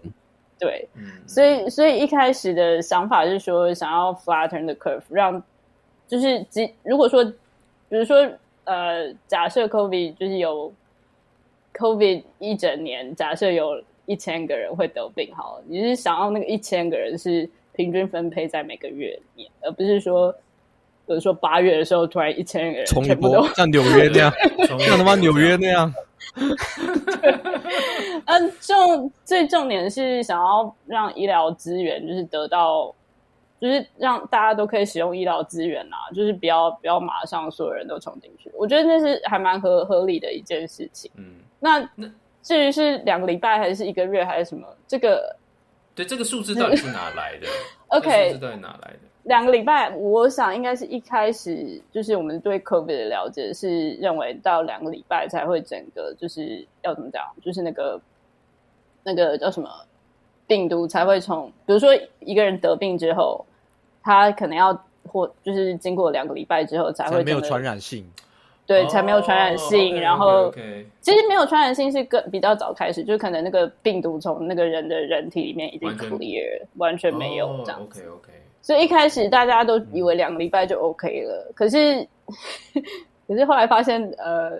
[0.58, 5.42] 对，嗯、所以所以一开始的想法是说，想要 flatten the curve，让
[6.08, 7.24] 就是即如果说，
[7.88, 8.26] 比如说
[8.66, 10.72] 呃，假设 COVID 就是有
[11.74, 20.32] COVID 一整年，假设有一千个人会得病，好了，你是想要那个一千个人是平均分配在每个月里面，而不是说，
[21.06, 24.32] 比如说八月的时候突然一千个人全部都像纽约那样，
[24.80, 25.92] 像他妈纽约那样。
[26.34, 27.30] 对，
[28.24, 32.92] 嗯，重最重点是想要让医疗资源就是得到，
[33.60, 38.50] 就是让大家都可以使用医疗资源啊，就是不要不要马上所有人都冲进去。
[38.54, 41.10] 我觉得那是还蛮合合理的一件事情。
[41.16, 41.80] 嗯，那
[42.42, 45.34] 至于是两个礼拜还是一个月还是什么，这个
[45.94, 47.46] 对这个数字到底是哪来的？
[47.88, 48.98] OK，数字到底哪来的？
[49.24, 58.00] 两个礼拜，我想应该是一开始就是我们对 COVID 的了解是认为到两个礼拜才会整个就是要怎么讲，就是那个
[59.02, 59.68] 那个叫什么
[60.46, 61.90] 病毒才会从，比如说
[62.20, 63.44] 一个人得病之后，
[64.02, 64.72] 他可能要
[65.08, 68.04] 或就是经过两个礼拜之后才会没有传染性，
[68.66, 69.78] 对，才没有传染性。
[69.78, 70.84] Oh, okay, 然后 okay, okay.
[71.00, 78.02] 其实没有传染性是更比较早开始，就可能那个病毒从那个人的人体里面已经 clear，完全，没有这样子。
[78.02, 78.32] Oh, OK OK。
[78.62, 82.04] 所以一开始大家都以为两个礼拜就 OK 了，可是
[83.28, 84.58] 可是后来发现，呃，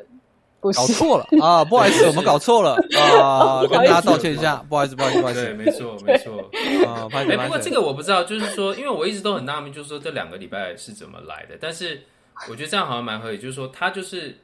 [0.67, 1.65] 不是，搞错了 啊！
[1.65, 2.75] 不好意思，我们搞错了
[3.21, 3.61] 啊！
[3.67, 5.45] 跟大家道歉一下，不好意思，不好意思，不好意思。
[5.45, 6.39] 对，没错，没错
[6.87, 7.09] 啊。
[7.13, 11.57] 哎，不过这个我不知道，就是说，因为我一直都很纳闷，就是说这两个礼拜是怎么来的？
[11.61, 12.03] 但是
[12.49, 14.37] 我觉得这样好像蛮合理，就是说它就是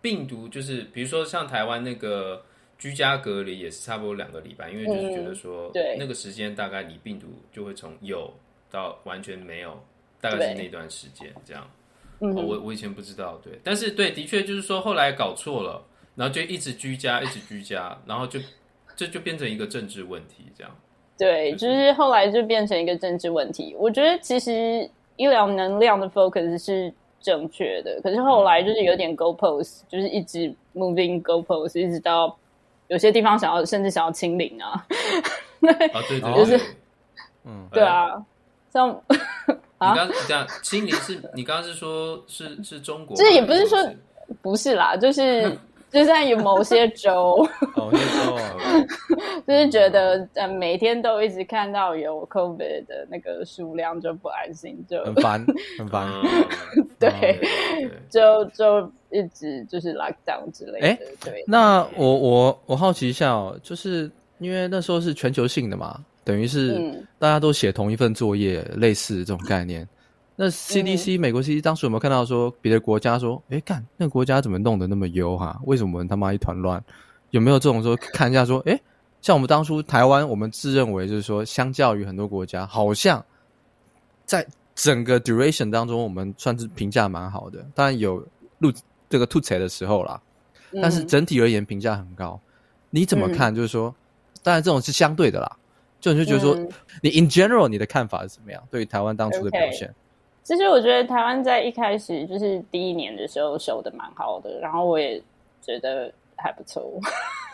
[0.00, 2.42] 病毒，就是比如说像台湾那个
[2.78, 8.32] 居家隔离也是差不多两个礼拜，因为就是觉得说，对那个时间大概你病毒就会从有。
[8.70, 9.80] 到完全没有，
[10.20, 11.64] 大概是那段时间这样。
[12.20, 15.82] 我我以前不知道，对，但是对，的确就是说后来搞错了，
[16.14, 18.40] 然后就一直居家，一直居家，然后就
[18.96, 20.72] 这就变成一个政治问题，这样。
[21.18, 23.74] 对，就是、就是后来就变成一个政治问题。
[23.78, 32.36] 我觉得其实医疗能量的 focus 是正确的，可是后来就是有点 goalpost，就是一直 moving goalpost，一直到
[32.88, 34.70] 有些地方想要甚至想要清零啊。
[34.72, 34.86] 啊，
[36.08, 36.60] 对对， 就是，
[37.44, 38.24] 嗯，对啊。
[38.72, 39.00] 像
[39.90, 43.16] 你刚这样，清零是你刚刚是说，是是中国？
[43.16, 43.78] 这也不是说
[44.40, 45.50] 不是啦，就是
[45.90, 48.38] 就在有某些州，某些州，
[49.46, 55.44] 就是觉得呃每天都一直看到有 COVID 的那个数量就不安心，就很烦，
[55.78, 56.08] 很烦。
[56.98, 57.38] 对，
[58.10, 60.86] 就就一直就是 lockdown 之类的。
[60.86, 61.44] 哎，对。
[61.46, 66.00] 那我我我好奇一下哦，就是因为那时候是全球性的嘛。
[66.24, 69.86] 等于是大家都写同一份作业，嗯、类似这种概念。
[70.34, 75.60] 那 CDC、嗯、美国 CDC 当时有没有看到说别的国家说，哎，干那个国家怎么弄得那么优哈？
[75.64, 76.82] 为什么我们他妈一团乱？
[77.30, 78.80] 有没有这种说看一下说，哎，
[79.20, 83.24] 像我们当初台湾，我们自认为就是说，相较于很多国家，好像
[84.24, 87.64] 在整个 duration 当中，我们算是评价蛮好的。
[87.74, 88.24] 当然有
[88.58, 88.72] 录
[89.08, 90.20] 这个吐槽的时候啦，
[90.82, 92.40] 但是整体而言评价很高。
[92.90, 93.54] 你怎么看？
[93.54, 93.94] 就是说，
[94.42, 95.56] 当然这种是相对的啦。
[96.04, 96.54] 就你就觉得说，
[97.00, 98.62] 你 in general 你的看法是怎么样？
[98.70, 99.90] 对于台湾当初的表现，
[100.42, 105.18] 其实我觉得台湾在一开始就是第一年的时候收的蛮好的，然后我也
[105.62, 107.00] 觉得还不错，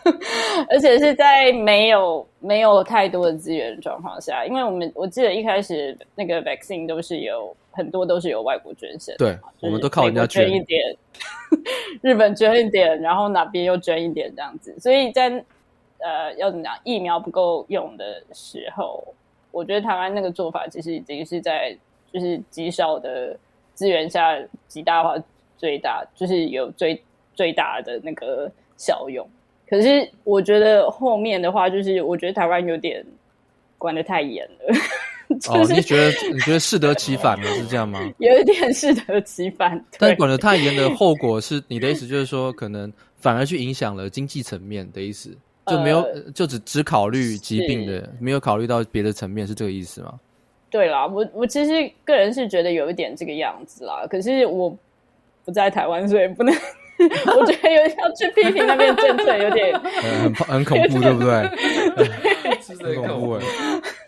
[0.69, 10.97] 而且是在没有没有太多的资源状况下，因为我们我记得一开始那个 vaccine 都是有很多都是由外国捐献，对，我们都靠人家捐一点，
[12.03, 15.45] 日本捐一点，然后哪边又捐一点这样子，所以在。
[16.03, 16.75] 呃，要怎么讲？
[16.85, 19.03] 疫苗不够用的时候，
[19.51, 21.77] 我觉得台湾那个做法其实已经是在
[22.13, 23.37] 就是极少的
[23.75, 25.15] 资源下极大化
[25.57, 27.01] 最大，就是有最
[27.35, 29.27] 最大的那个效用。
[29.69, 33.05] 可是我觉得后面的话，就是我觉得台湾有点
[33.79, 34.75] 管得太严了。
[35.49, 38.01] 哦，你觉得你觉得适得其反了，是这样吗？
[38.19, 39.81] 有一点适得其反。
[39.97, 45.37] 但管得太严的 后果是，你的意思就是说，可能反而去影响了经济层面的意思。
[45.71, 50.18] 就没有，呃、就只只考虑疾病的，是没有考虑到别的层面，是这个意思吗？
[50.71, 54.07] 对啦，我我其实个人是觉得有一点这个样子啦。
[54.09, 54.77] 可是我
[55.45, 56.55] 不在台湾，所以不能。
[57.01, 61.49] 我觉得有点要去批评那边政策，有点、嗯、很很恐怖，对不对？
[62.61, 63.39] 是很恐怖。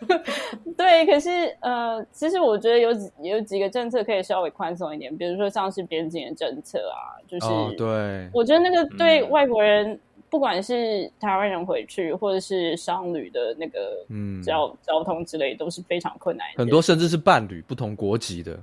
[0.77, 9.99] 对，可是呃，其实我觉得有几有几个政策可以稍微宽松一点，比如说像是边境的政策啊，就是、哦、对，我觉得那个对外国人，嗯、
[10.33, 16.47] 不管是台湾人回去，或者是商旅的那个嗯交交通之类，都是非常困难。
[16.57, 18.59] 很多甚至是伴侣不同国籍的，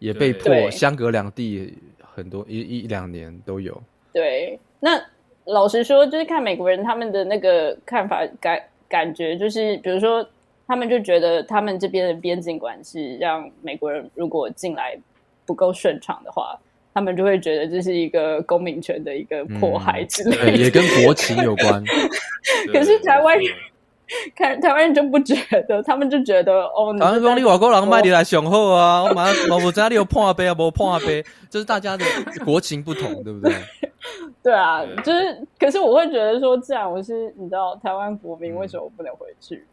[0.00, 3.80] 也被迫相隔两地很多一一两年都有。
[4.12, 5.00] 对，那
[5.44, 10.28] 老实说，就是看美国人他们的那个看法感感觉，就是比如说。
[10.64, 14.96] 他们就觉得，他们这边的边境管制让美国人如果进来
[15.44, 16.58] 不够顺畅的话，
[16.94, 21.82] 他们就会觉得这是一个公民权的一个迫害之类的，嗯、也跟国情有关。
[22.72, 23.46] 可是台湾人
[24.36, 25.34] 看台湾人就不觉
[25.68, 32.04] 得，他们就觉得哦，台湾说你外国人卖你来雄厚啊，我马上我我家里有破杯啊，不破杯，就是大家的
[32.44, 33.54] 国情不同，对不对？
[34.42, 39.64] 对啊，就是，可是我会觉得说，既然我是你知道台湾国民，为什么我不能回去？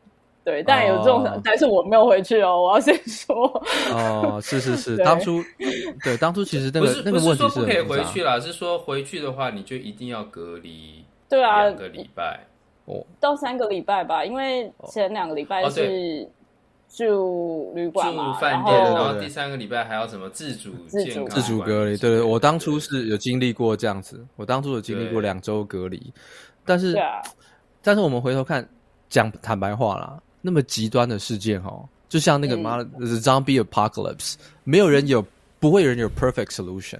[0.49, 2.59] 对，但有这种，哦、但是我没有回去哦。
[2.59, 3.45] 我要先说。
[3.93, 5.43] 哦， 是是是，当初
[6.03, 11.05] 对当初其实那个那个问题是，可以回去啦，是说回去的话，你就一定要隔离。
[11.29, 12.39] 对啊，两个礼拜
[12.85, 16.27] 哦，到三个礼拜吧，因为前两个礼拜是
[16.89, 21.95] 住旅馆嘛，住饭店，然后第三个礼拜还要什么自主自主自主隔离。
[21.95, 26.11] 对对，我当初是有经历过这样子，我当初有经历过两周隔离，
[26.65, 26.97] 但是
[27.83, 28.67] 但是我们回头看，
[29.07, 30.19] 讲坦白话啦。
[30.41, 35.25] 那么极端的事件哈，就像那个妈的、嗯、The Zombie Apocalypse，没有人有，
[35.59, 36.99] 不会有人有 perfect solution，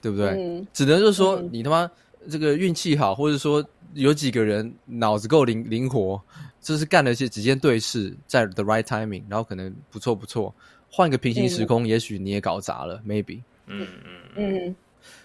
[0.00, 0.30] 对不对？
[0.30, 1.90] 嗯、只能就是说、嗯、你他妈
[2.30, 3.62] 这个运气好，或者说
[3.92, 6.18] 有几个人脑子够灵灵活，
[6.62, 10.54] 就是干了一些几件对事，在 the right timing，然后可能不错不错，
[10.90, 13.40] 换一个平行时空，嗯、也许你也搞砸了，maybe。
[13.66, 13.86] 嗯
[14.34, 14.76] 嗯嗯。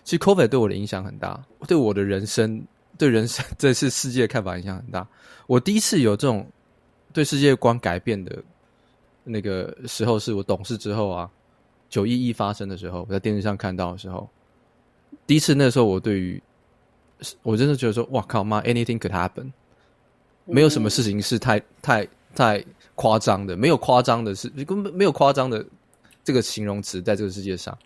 [0.03, 2.62] 其实 COVID 对我的影响很大，对我的人生，
[2.97, 5.08] 对人生这次世界的看法影响很大。
[5.47, 6.45] 我第一次有这种。
[7.16, 8.43] 对世界观改变的
[9.24, 11.32] 那个时候，是我懂事之后啊，
[11.88, 14.30] 九一一发生的时候，我在电视上看到的时候，
[15.26, 16.43] 第一次那时候，我对于
[17.41, 19.49] 我真的觉得说，哇靠妈，anything could happen，
[20.43, 22.05] 没有什么事情是太太
[22.36, 22.61] 太
[22.95, 25.66] 夸张的，没有夸张的事，根本没有夸张的
[26.22, 27.78] 这个形容词在这个世界上。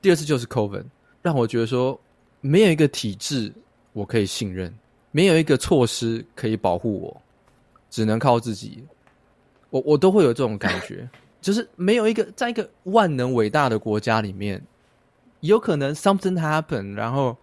[0.00, 0.86] 第二次就是 COVID，
[1.20, 2.00] 让我觉得说，
[2.40, 3.52] 没有一个体制
[3.92, 4.74] 我可以信任，
[5.10, 7.22] 没有一个措施可以保护我。
[7.95, 8.85] 只能靠自己，
[9.69, 11.09] 我我都会有这种感觉，
[11.41, 14.61] 就是没有一个在一个万能伟大的国家里面，
[15.41, 17.35] 有可能 something happen，然后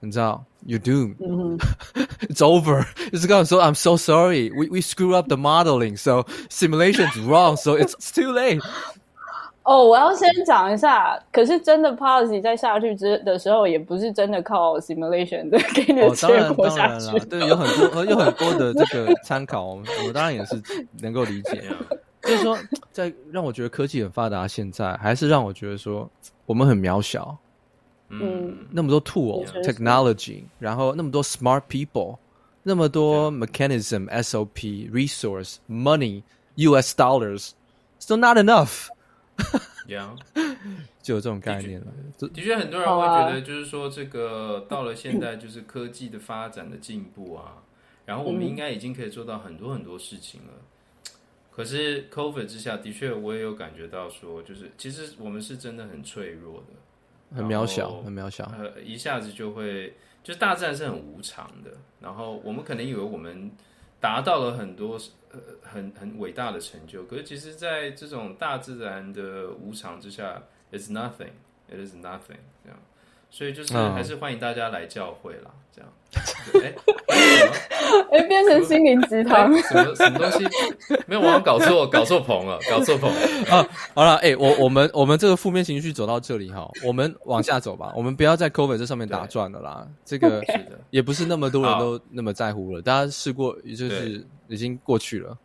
[0.00, 8.62] 你知道，you do，it's over，就是跟我说，I'm so sorry，we we screw up the modeling，so simulation's wrong，so it's too late。
[9.69, 11.15] 哦，我要先讲一下。
[11.31, 17.15] 可是真的 policy 在下去之的时候，也不是真的靠 simulation 的给你的结果下去。
[17.15, 20.59] 哦、对，有很多有很多的这个参考，我我当然也是
[21.01, 21.61] 能够理解。
[22.23, 22.57] 就是说，
[22.91, 26.09] 在让我觉得科技很发达，现在还是让我觉得说
[26.47, 27.37] 我们很渺小。
[28.09, 32.17] 嗯，那么多 tool technology，然后那么多 smart people，
[32.63, 36.23] 那么多 mechanism SOP resource money
[36.55, 38.87] US dollars，still not enough。
[39.87, 40.15] 呀，
[41.01, 41.87] 就有这种概念了。
[42.17, 47.63] 的确，很多人会觉得，就是说，这个到了现在，就是科技的发展的进步啊，
[48.05, 50.53] 然后我们应该已经可以做到很多很多事情了。
[51.51, 58.45] 可是，COVID 之下，的确我也有感觉到，说，就是其实我们是真的很脆弱的，很渺小，很渺小。
[58.57, 61.71] 呃，一下子就会，就是大自然是很无常的。
[61.99, 63.51] 然后我们可能以为我们
[63.99, 64.99] 达到了很多。
[65.31, 70.41] 呃，很很伟大的成就，可是其实，在这种大自然的无常之下
[70.71, 72.79] ，it's nothing，it is nothing，这样，
[73.29, 75.89] 所以就是还是欢迎大家来教会啦，这样。
[76.63, 76.73] 哎，
[78.11, 80.43] 哎，变成心灵鸡汤，什么什么东西？
[81.05, 83.09] 没有，我搞错， 搞错棚了，搞错棚
[83.49, 83.63] 啊！
[83.93, 90.43] 好了，哎，我我们我们这个负面情绪走到这里哈，我们往下走吧， 我们不要在 COVID 这上面打转了啦，这个
[90.89, 94.25] 也不是那么多人都那么在乎了，大家试过就是。
[94.49, 95.37] 已经过去了，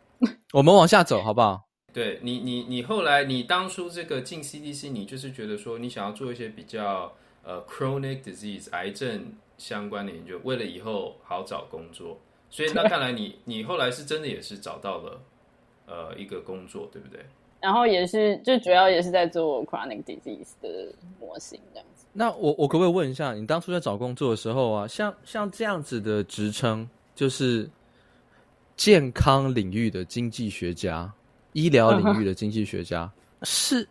[0.51, 1.61] 我们往下走好不好？
[1.93, 7.13] 对你，你，你后来，你当初这个进 CDC，你就是觉得说，你想要做一些比较
[7.45, 12.19] 呃 chronic disease 癌症相关的研究，为了以后好找工作。
[12.49, 15.21] 所以那 看来你，你后来是真的也是找到了
[15.85, 17.23] 呃一个工作，对不对？
[17.61, 22.05] 然后也是，就主要也是在做 chronic disease 的模型这样子。
[22.11, 27.69] 那我我可不可以问一下，你当初在找工作的时候啊，像像这样子的职称，就是。
[28.77, 31.09] 健康领域的经济学家，
[31.53, 33.45] 医疗领域的经济学家，uh.
[33.47, 33.87] 是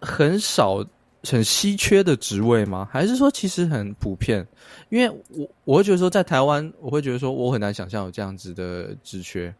[0.00, 0.80] 很少、
[1.22, 2.88] 很稀缺的职位吗？
[2.90, 4.46] 还是说其实很普遍？
[4.88, 9.54] 因为我我会觉得说，在台湾，我会觉得说，我很难想象有这样子的职缺。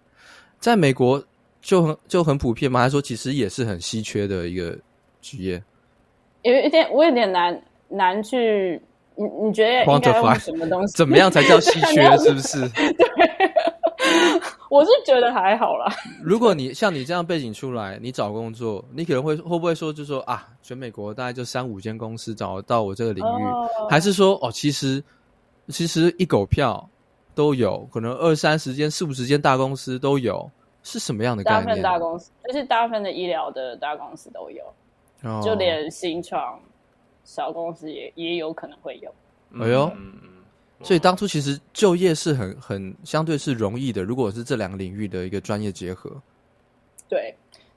[0.58, 1.22] 在美国，
[1.60, 2.80] 就很就很普遍吗？
[2.80, 4.76] 还是说其实也是很稀缺的一个
[5.20, 5.62] 职业？
[6.42, 8.80] 有一点，我有点难难去，
[9.14, 10.96] 你你觉得应该用什么东西？
[10.96, 12.04] 怎么样才叫稀缺？
[12.18, 12.68] 是不是？
[12.72, 12.96] 对，
[14.70, 15.92] 我是觉得还好啦。
[16.24, 25.04] 如果你像你这样背景出来，你找工作，你可能会会不会说，就说啊，全美国大概就三五间公司找到我这个领域，哦、还是说哦，其实
[25.68, 26.88] 其实一狗票
[27.34, 30.50] 都有可能二三十间、四五十间大公司都有，
[30.82, 31.64] 是什么样的概念？
[31.64, 34.64] 大部分大公司就是大部分的医疗的大公司都有。
[35.42, 36.58] 就连新创
[37.24, 39.14] 小公司也也有可能会有。
[39.62, 39.92] 哎呦，
[40.82, 44.02] 所以当初其实就业是很很相对是容易的。
[44.02, 46.10] 如果是这两个领域的一个专业结合，
[47.08, 47.34] 对，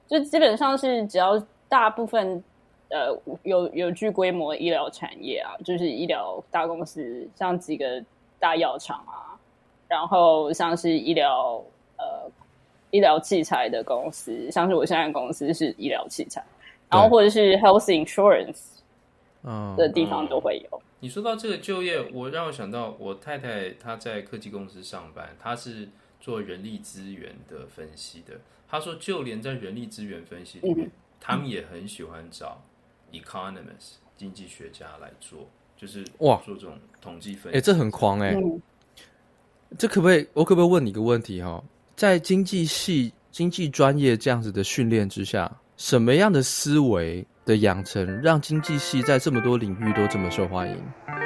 [0.08, 2.42] 就基本上是只要大部分
[2.88, 8.02] 呃有有具规模医疗产业啊，就是医疗大公司，像几个
[8.38, 9.36] 大药厂啊，
[9.88, 11.62] 然后像是医疗
[11.98, 12.30] 呃
[12.90, 16.44] 医疗器材的公司，像是我现在的公司是医疗器材。
[16.90, 18.60] 然后或者是 health insurance，
[19.42, 20.82] 嗯，的地方都会有。
[21.04, 25.86] 你说到这个就业，我让我想到我太太她在科技公司上班，她是
[26.18, 28.40] 做人力资源的分析的。
[28.66, 30.90] 她说，就连在人力资源分析里面，嗯、
[31.20, 32.64] 他们也很喜欢找
[33.12, 35.46] economist 经济学家来做，
[35.76, 37.58] 就是哇，做这种统计分析。
[37.58, 38.36] 哎，这很狂哎、欸！
[38.36, 38.62] 嗯、
[39.76, 40.26] 这可不可以？
[40.32, 41.62] 我可不可以问你个问题哈？
[41.94, 45.54] 在经济系、经济专业这样子的训练之下。
[45.76, 51.23] 什么样的思维的养成，让经济系在这么多领域都这么受欢迎？